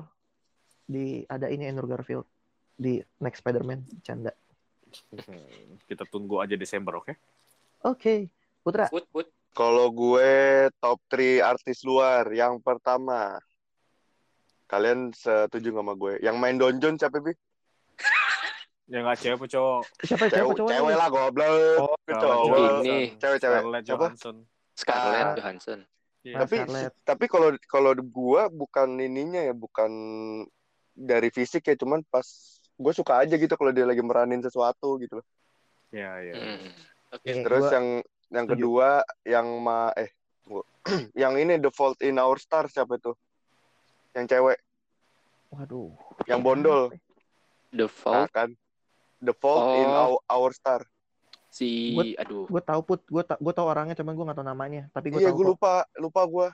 [0.85, 2.27] di ada ini Andrew Garfield
[2.75, 4.35] di next Spider-Man canda.
[5.15, 7.15] Hmm, Kita tunggu aja Desember, oke?
[7.85, 8.29] Oke,
[8.61, 8.91] Putra.
[8.91, 9.27] Put put.
[9.55, 10.35] Kalau gue
[10.83, 13.39] top 3 artis luar, yang pertama.
[14.67, 16.13] Kalian setuju nggak sama gue?
[16.19, 17.31] Yang main donjon siapa, Bi?
[18.85, 19.81] Ya nggak cewek apa cowok?
[20.05, 20.69] Siapa Cewek, cowok?
[20.69, 21.81] cewek lah, goblok.
[21.81, 22.85] Oh, cowok.
[22.85, 23.17] Ini.
[23.17, 23.61] Cewek-cewek.
[23.65, 23.85] Scarlett?
[23.89, 24.37] Johansson.
[24.77, 25.41] Scarlett.
[25.41, 25.79] Johansson.
[26.25, 26.41] Iya.
[26.41, 26.93] tapi Scarlett.
[27.05, 29.93] tapi kalau kalau gua bukan ininya ya bukan
[30.91, 32.25] dari fisik ya cuman pas
[32.75, 35.27] gue suka aja gitu kalau dia lagi meranin sesuatu gitu loh
[35.93, 36.35] Iya, iya.
[36.35, 36.67] Hmm.
[37.13, 37.23] Oke.
[37.23, 37.87] Oke, terus gua- yang
[38.33, 38.89] yang kedua
[39.23, 40.11] yang ma eh
[40.43, 40.65] tunggu.
[41.23, 43.13] yang ini The Fault in Our Stars siapa itu
[44.13, 44.59] yang cewek
[45.51, 45.93] Waduh.
[46.27, 46.91] yang bondol
[47.71, 48.51] The nah, Fault kan
[49.21, 49.99] The Fault in Oh.
[50.03, 50.81] Our, Our Star
[51.55, 54.49] si Gua- aduh Gue tahu put, gue ta gue tahu orangnya cuman gue nggak tahu
[54.49, 54.83] namanya.
[54.91, 55.39] Tapi gue iya tahu.
[55.39, 56.47] gue lupa lupa gue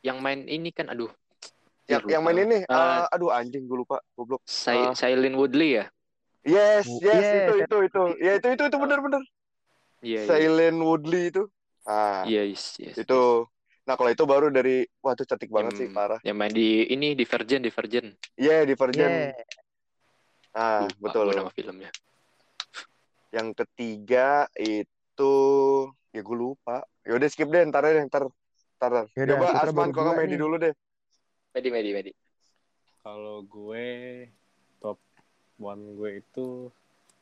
[0.00, 1.10] yang main ini kan aduh.
[1.86, 4.94] yang, Ya, yang main ini uh, aduh anjing gue lupa goblok Sil- Ah.
[4.94, 5.90] Silent Woodley ya?
[6.42, 9.22] yes Bu- yes yes, itu itu itu ya itu itu itu bener bener
[9.98, 10.28] Iya, iya.
[10.28, 11.42] Silent Woodley itu
[11.84, 13.20] ah Iya, yes, yes, itu
[13.82, 16.68] nah kalau itu baru dari wah itu cantik banget sih Yang- parah Yang main di
[16.86, 18.08] ini Divergent, Divergent.
[18.36, 19.34] iya Divergent Yeah.
[20.52, 21.90] ah Lupa betul gua nama filmnya.
[23.30, 25.32] Yang ketiga itu
[26.10, 28.28] ya gue lupa yaudah skip deh ntar deh ntar
[28.76, 30.72] ntar Yaudah, coba Asman kok Medi dulu deh
[31.50, 32.12] Medi, Medi, Medi.
[33.00, 33.86] Kalau gue
[34.76, 35.00] top
[35.56, 36.68] one gue itu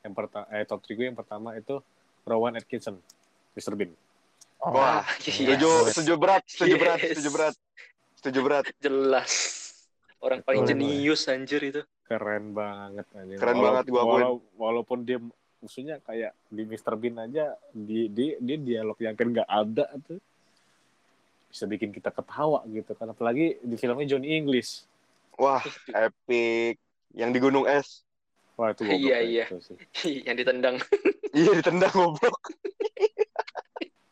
[0.01, 1.79] yang pertama eh top 3 gue yang pertama itu
[2.25, 2.99] Rowan Atkinson,
[3.53, 3.73] Mr.
[3.75, 3.95] Bean.
[4.59, 5.55] Oh, wah Iya.
[5.55, 7.09] setuju setuju berat setuju berat Yes.
[7.13, 7.55] setuju berat
[8.17, 9.33] setuju berat Jelas.
[10.19, 11.81] Orang paling jenius anjir itu.
[12.03, 13.37] Keren banget anjing.
[13.37, 15.21] Keren Walau- banget, gua walau- walaupun dia
[15.65, 16.93] maksudnya kayak di Mr.
[17.01, 20.21] Bean aja di di dia dialog yang kan nggak ada tuh
[21.49, 24.85] bisa bikin kita ketawa gitu kan apalagi di filmnya Johnny English
[25.41, 25.65] wah
[25.97, 26.77] epic
[27.17, 28.05] yang di gunung es
[28.61, 29.45] wah itu goblok Iya, ya, iya.
[29.49, 29.77] itu sih.
[30.29, 30.77] yang ditendang.
[31.39, 32.43] iya ditendang goblok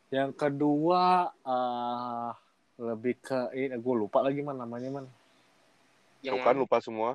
[0.09, 2.33] yang kedua ah
[2.77, 5.05] lebih ke ini gue lupa lagi man namanya man
[6.23, 7.09] Yang Tuh kan lupa semua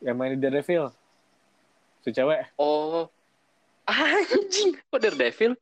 [0.00, 0.88] yang main di Daredevil
[2.00, 3.08] si cewek Oh.
[3.84, 5.52] Anjing, kok Daredevil?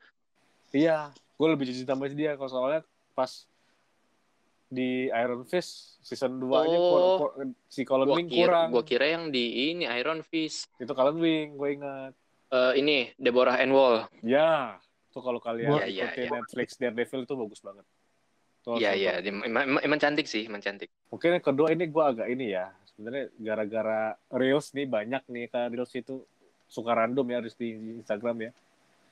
[0.69, 3.47] iya gue lebih cinta sama dia kalau soalnya pas
[4.69, 7.33] di Iron Fist season 2 nya Oh.
[7.67, 10.69] si Colin Wing kira, kurang gua kira yang di ini Iron Fist.
[10.77, 12.13] itu Colin Wing gue ingat
[12.49, 14.09] Eh, ini Deborah Ann Wall.
[14.21, 16.33] ya itu kalau kalian iya, ikutin iya.
[16.35, 17.85] Netflix Daredevil itu bagus banget
[18.59, 20.93] Tuh Iya, iya, emang- emang cantik sih, emang cantik.
[21.09, 24.01] mungkin yang kedua ini gue agak ini ya sebenarnya gara-gara
[24.35, 26.27] reels nih banyak nih kan reels itu
[26.67, 27.69] suka random ya di
[28.03, 28.53] Instagram ya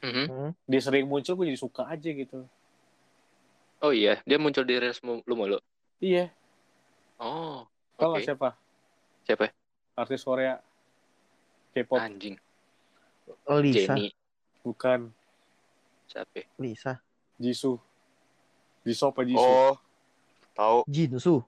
[0.02, 0.26] Mhm.
[0.28, 0.50] Hmm.
[0.66, 2.42] dia sering muncul gue jadi suka aja gitu
[3.76, 5.60] Oh iya, dia muncul di Reels lu mulu.
[6.00, 6.32] iya
[7.16, 8.18] Oh, tau oke.
[8.18, 8.48] nggak siapa
[9.22, 9.46] Siapa?
[9.94, 10.58] artis Korea
[11.72, 12.36] K-pop Anjing.
[13.46, 13.94] Oh, Lisa.
[13.94, 14.10] Jenny.
[14.60, 15.12] bukan
[16.10, 16.44] Siapa?
[16.58, 16.98] Lisa.
[17.38, 17.78] Jisoo
[18.82, 19.74] Jisoo apa Jisoo oh
[20.52, 21.40] tahu Jinsu.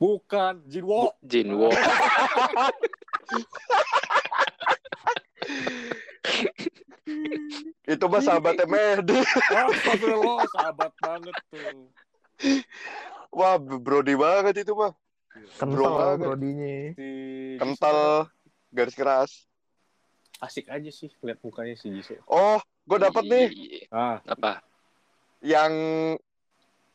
[0.00, 1.68] Bukan Jinwo Jinwo.
[7.84, 9.24] itu mah sahabatnya Medi oh
[9.68, 11.90] astagfirullah sahabat banget tuh
[13.30, 14.94] wah brody banget itu mah
[15.30, 16.26] Kental Bro banget.
[16.26, 16.74] brodinya.
[16.92, 17.08] si
[17.56, 17.98] kental
[18.70, 19.30] garis keras
[20.40, 23.82] asik aja sih lihat mukanya si Jisoo oh gue dapet nih Iya.
[23.90, 24.62] ah Apa?
[25.40, 25.72] yang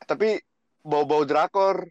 [0.01, 0.39] tapi
[0.81, 1.89] bau-bau drakor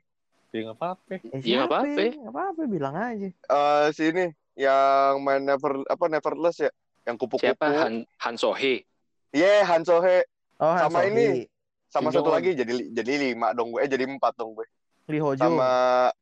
[0.54, 2.00] ya nggak apa-apa Eh, Iya, nggak siapa apa-apa.
[2.00, 2.10] ya?
[2.14, 3.28] Nggak apa-apa, bilang aja.
[3.28, 4.24] eh sini
[4.54, 6.70] yang main never apa neverless ya
[7.04, 7.66] yang kupu-kupu Siapa?
[7.66, 8.86] Han Han Sohee.
[9.28, 10.22] Iya Han Sohe
[10.56, 11.50] Oh, Sama Han ini.
[11.88, 12.34] Sama Kim satu Jong-un.
[12.36, 14.66] lagi jadi jadi lima dong gue eh jadi empat dong gue
[15.06, 15.42] Lee Ho Jung.
[15.52, 15.70] sama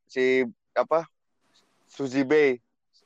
[0.05, 1.05] si apa
[1.87, 2.57] Suzy Bay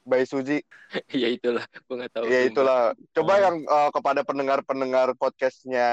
[0.03, 0.62] Bay Suzy
[1.12, 2.24] ya itulah, gua nggak tahu.
[2.27, 2.81] ya itulah
[3.12, 3.39] coba Oh.
[3.41, 5.87] yang eh, kepada pendengar-pendengar podcastnya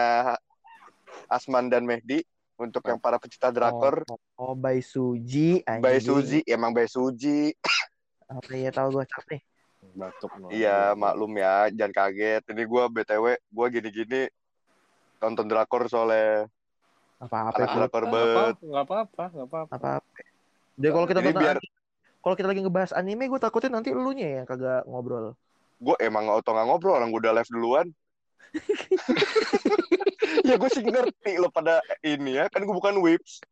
[1.27, 2.21] Asman dan Mehdi
[2.55, 5.61] untuk yang para pecinta drakor Oh, oh, Bai Suji.
[5.65, 6.03] Bay anjing.
[6.03, 7.51] Suzy emang Bay Suzy
[8.25, 9.41] Apa ya tahu gue capek.
[9.93, 10.47] batuk no.
[10.47, 14.21] iya maklum ya jangan kaget ini gue btw gue gini-gini
[15.19, 16.47] nonton drakor soalnya
[17.19, 18.15] Apa-apa anak drakor nggak
[18.81, 20.19] apa-apa nggak apa-apa Apa-apa.
[20.73, 21.63] Jadi kalau kita Jadi nonton biar-
[22.19, 25.35] kalau kita lagi ngebahas anime, gue takutnya nanti elunya yang kagak ngobrol.
[25.77, 27.87] gue emang auto nggak ngobrol orang gue udah live duluan
[30.47, 33.43] ya gue sih ngerti lo pada ini ya kan gue bukan whips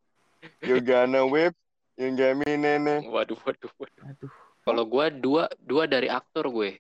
[0.66, 1.54] you gonna whip
[2.00, 4.06] yang gami nene Waduh, waduh, waduh.
[4.10, 4.34] Aduh.
[4.62, 6.78] Kalau gua dua dua dari aktor gue.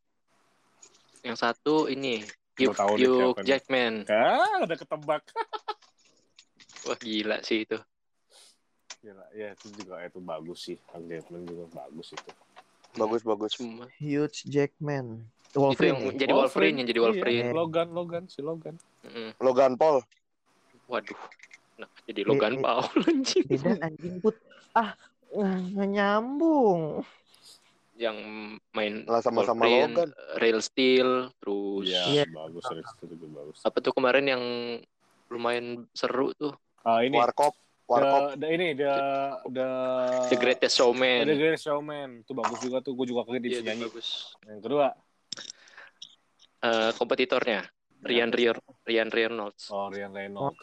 [1.25, 2.21] Yang satu ini
[2.57, 3.33] Hugh, tahu Hugh.
[3.41, 4.05] Jackman.
[4.05, 5.21] Ah, udah ketebak.
[6.89, 7.77] Wah gila sih itu.
[9.01, 10.77] Gila, ya itu juga itu bagus sih.
[10.93, 12.31] Hugh Jackman juga bagus itu.
[12.97, 15.25] bagus bagus Cuma Hugh Jackman.
[15.51, 15.91] Itu Wolverine.
[15.91, 16.11] yang ya?
[16.17, 17.45] jadi Wolverine, yang jadi Wolverine.
[17.45, 18.75] Iya, Logan, Logan, si Logan.
[19.03, 19.29] Mm-mm.
[19.37, 19.99] Logan Paul
[20.87, 21.19] Waduh.
[21.77, 22.63] Nah, jadi Logan Eh, eh.
[22.63, 23.45] Paul anjing.
[23.45, 24.35] Beda anjing put.
[24.71, 24.95] Ah,
[25.29, 27.03] nggak nyambung.
[27.93, 28.17] Yang
[28.71, 32.23] main lah sama-sama Wolverine, Logan Real Steel, terus Iya, Iya.
[32.29, 33.59] bagus, Rex itu juga bagus.
[33.61, 34.43] apa tuh kemarin yang
[35.27, 37.53] lumayan seru tuh Ah, ini Warkop
[37.85, 38.93] Warkop the, the, ini the
[39.49, 39.67] the
[40.27, 41.23] The Greatest Showman.
[41.25, 42.95] The Greatest Showman itu bagus juga tuh.
[42.95, 43.83] Gue juga kaget Iya, bisa itu nyanyi.
[43.85, 44.07] bagus.
[44.43, 44.87] Yang kedua,
[46.61, 47.65] Eh, kompetitornya
[48.05, 49.69] Ryan Rier Ryan Reynolds.
[49.69, 50.57] oh Ryan Reynolds,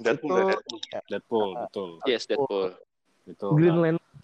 [0.00, 0.80] Deadpool Itu Deadpool.
[1.08, 1.90] Deadpool, betul.
[2.04, 2.76] Yes, Deadpool.
[3.24, 4.20] Itu Green nah, Lantern.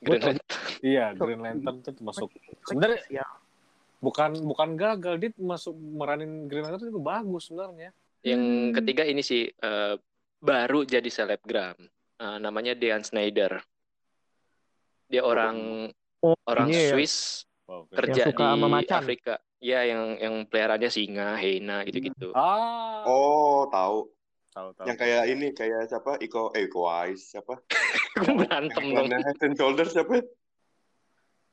[0.00, 0.48] Green Lantern.
[0.80, 2.28] Iya, Green Lantern itu masuk.
[2.64, 3.26] Sebenarnya Ya,
[4.00, 7.92] bukan bukan gagal dia masuk meranin Green Lantern itu bagus sebenarnya.
[8.24, 8.72] Yang Hmm.
[8.72, 9.94] ketiga ini sih eh,
[10.40, 11.76] baru jadi selebgram.
[12.18, 13.60] Eh, namanya Dean Snyder.
[15.08, 15.88] Dia orang
[16.18, 16.96] Oh, orang ini ya.
[16.96, 18.10] Swiss Wow, keren.
[18.10, 18.90] kerja suka di.
[18.90, 19.34] Afrika.
[19.58, 22.30] Ya yang yang peliharaannya singa, hyena gitu-gitu.
[22.30, 24.06] Ah, oh tahu
[24.48, 24.86] tahu tahu.
[24.86, 27.58] yang kayak ini kayak siapa Iko eh Iko Uwais siapa
[28.38, 29.06] Berantem dong.
[29.06, 30.22] yang Head and Shoulders siapa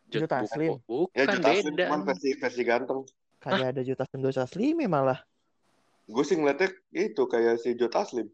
[0.05, 0.77] Jut Taslim.
[0.83, 1.83] Bu- ya Bukan Juta Slim beda.
[1.83, 2.99] cuman versi versi ganteng
[3.37, 5.19] Kayak ada Juta Taslim Juta Taslim malah.
[6.05, 8.29] gue sih ngeliatnya itu kayak si Joe Taslim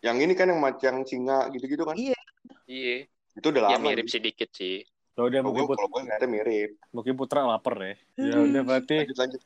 [0.00, 2.18] yang ini kan yang macam singa gitu-gitu kan Iya.
[2.66, 3.06] Iya.
[3.32, 4.82] itu udah Ya lama mirip sedikit sih.
[5.14, 7.94] Tuh dia kalau mungkin, gue put, kalau gue ngeliatnya mirip mungkin Putra lapar ya.
[8.16, 9.40] Ya udah berarti lanjut lanjut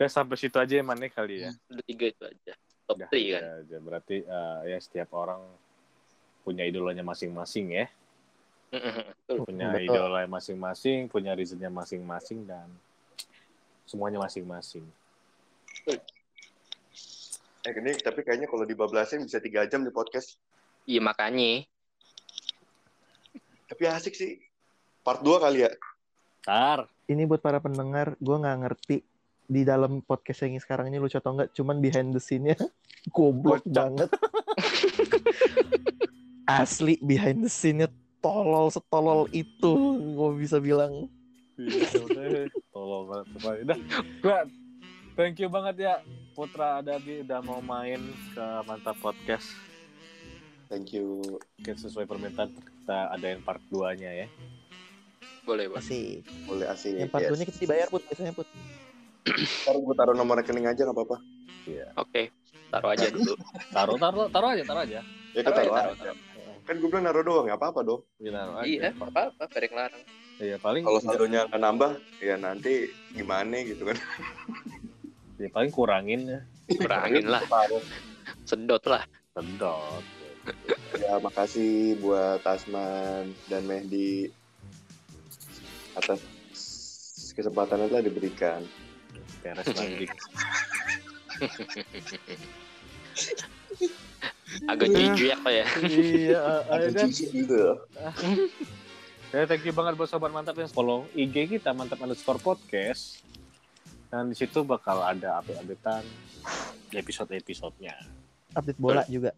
[0.00, 1.50] udah sampai situ aja ya mana kali ya.
[1.68, 2.52] Udah tiga itu aja.
[2.88, 3.20] Top Udah, 3 kan.
[3.44, 5.44] ya, ya, berarti eh, ya setiap orang
[6.40, 7.86] punya idolanya masing-masing ya.
[8.72, 9.44] Betul.
[9.44, 9.86] Punya Betul.
[9.92, 12.66] idola masing-masing, punya reasonnya masing-masing dan
[13.84, 14.86] semuanya masing-masing.
[17.60, 20.40] eh ini tapi kayaknya kalau dibablasin bisa tiga jam di podcast
[20.88, 21.68] Iya makanya.
[23.68, 24.40] tapi asik sih
[25.00, 25.72] part 2 kali ya
[26.40, 29.04] Tar, Ini buat para pendengar, gue nggak ngerti
[29.44, 32.56] di dalam podcast yang sekarang ini lucu atau enggak, cuman behind the scene-nya
[33.14, 34.08] goblok banget.
[36.48, 37.92] Asli behind the scene-nya
[38.24, 39.72] tolol setolol itu,
[40.16, 41.10] gue bisa bilang.
[42.72, 43.26] Tolong banget.
[43.68, 43.78] Udah,
[44.24, 44.38] gua
[45.12, 45.94] thank you banget ya
[46.32, 48.00] Putra Adabi udah mau main
[48.32, 49.52] ke Mantap Podcast.
[50.72, 51.20] thank you
[51.60, 54.28] Mungkin sesuai permintaan kita adain part 2-nya ya.
[55.42, 55.80] Boleh, boleh.
[55.80, 56.20] Asik.
[56.44, 58.46] boleh asik Yang partunya kita dibayar put biasanya put.
[59.62, 61.16] ntar gue taruh nomor rekening aja nggak apa-apa
[61.96, 62.32] Oke.
[62.66, 63.34] Taruh aja dulu.
[63.68, 65.00] Taruh, taruh, taruh aja, taruh aja.
[65.30, 66.18] ya Taruh taruh taruh, aja taruh.
[66.60, 68.66] kan gue bilang naruh doang nggak apa-apa dong Iya, taruh aja.
[68.66, 69.22] Iya, apa-apa.
[69.36, 70.02] Gak ada yang larang.
[70.40, 72.72] Iya, paling kalau saldonya nggak nambah ya nanti
[73.12, 73.96] gimana gitu kan
[75.36, 76.40] ya, paling kurangin ya.
[76.70, 77.42] Kurangin lah.
[77.44, 77.84] Taruh.
[78.44, 79.04] Sedot lah.
[79.32, 80.02] Sedot.
[80.96, 84.32] ya makasih buat Tasman dan Mehdi
[85.96, 86.20] atas
[87.34, 88.60] kesempatan yang telah diberikan
[89.40, 90.06] Beres lagi.
[94.66, 95.64] Agak jijik apa ya.
[95.88, 97.78] iya, ayo Ada dan jijik gitu
[99.30, 103.22] Ya, thank you banget buat sobat mantap yang follow IG kita mantap underscore podcast.
[104.10, 106.02] Dan di situ bakal ada update-updatean
[106.98, 107.94] episode-episodenya.
[108.58, 109.30] Update bola juga.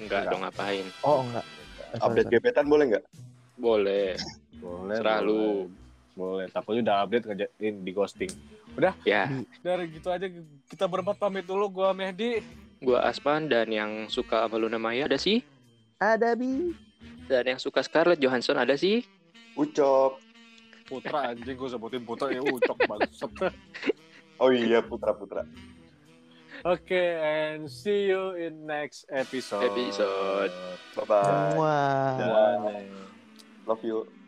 [0.00, 0.88] Enggak dong ngapain.
[1.04, 1.44] Oh enggak.
[1.44, 2.40] Sorry, update sorry.
[2.40, 3.04] gebetan boleh nggak
[3.60, 4.16] Boleh.
[4.60, 4.96] Boleh.
[5.00, 5.32] Serah boleh.
[5.32, 5.42] lu.
[6.14, 6.46] Boleh.
[6.52, 8.32] Takutnya udah update ngejain di ghosting.
[9.02, 9.26] Ya,
[9.60, 10.30] Dari gitu aja
[10.70, 11.68] kita berempat pamit dulu.
[11.68, 12.40] Gua Mehdi.
[12.80, 15.44] gua Aspan dan yang suka sama Luna Maya ada sih.
[16.00, 16.72] Ada bi.
[17.28, 19.04] Dan yang suka Scarlett Johansson ada sih.
[19.58, 20.16] ucok
[20.86, 23.30] Putra anjing gue sebutin Putra ya ucok bangsat.
[24.42, 25.42] oh iya putra putra
[26.60, 29.64] Oke, and see you in next episode.
[29.64, 30.52] Episode.
[30.92, 32.84] bye bye
[33.70, 34.19] love you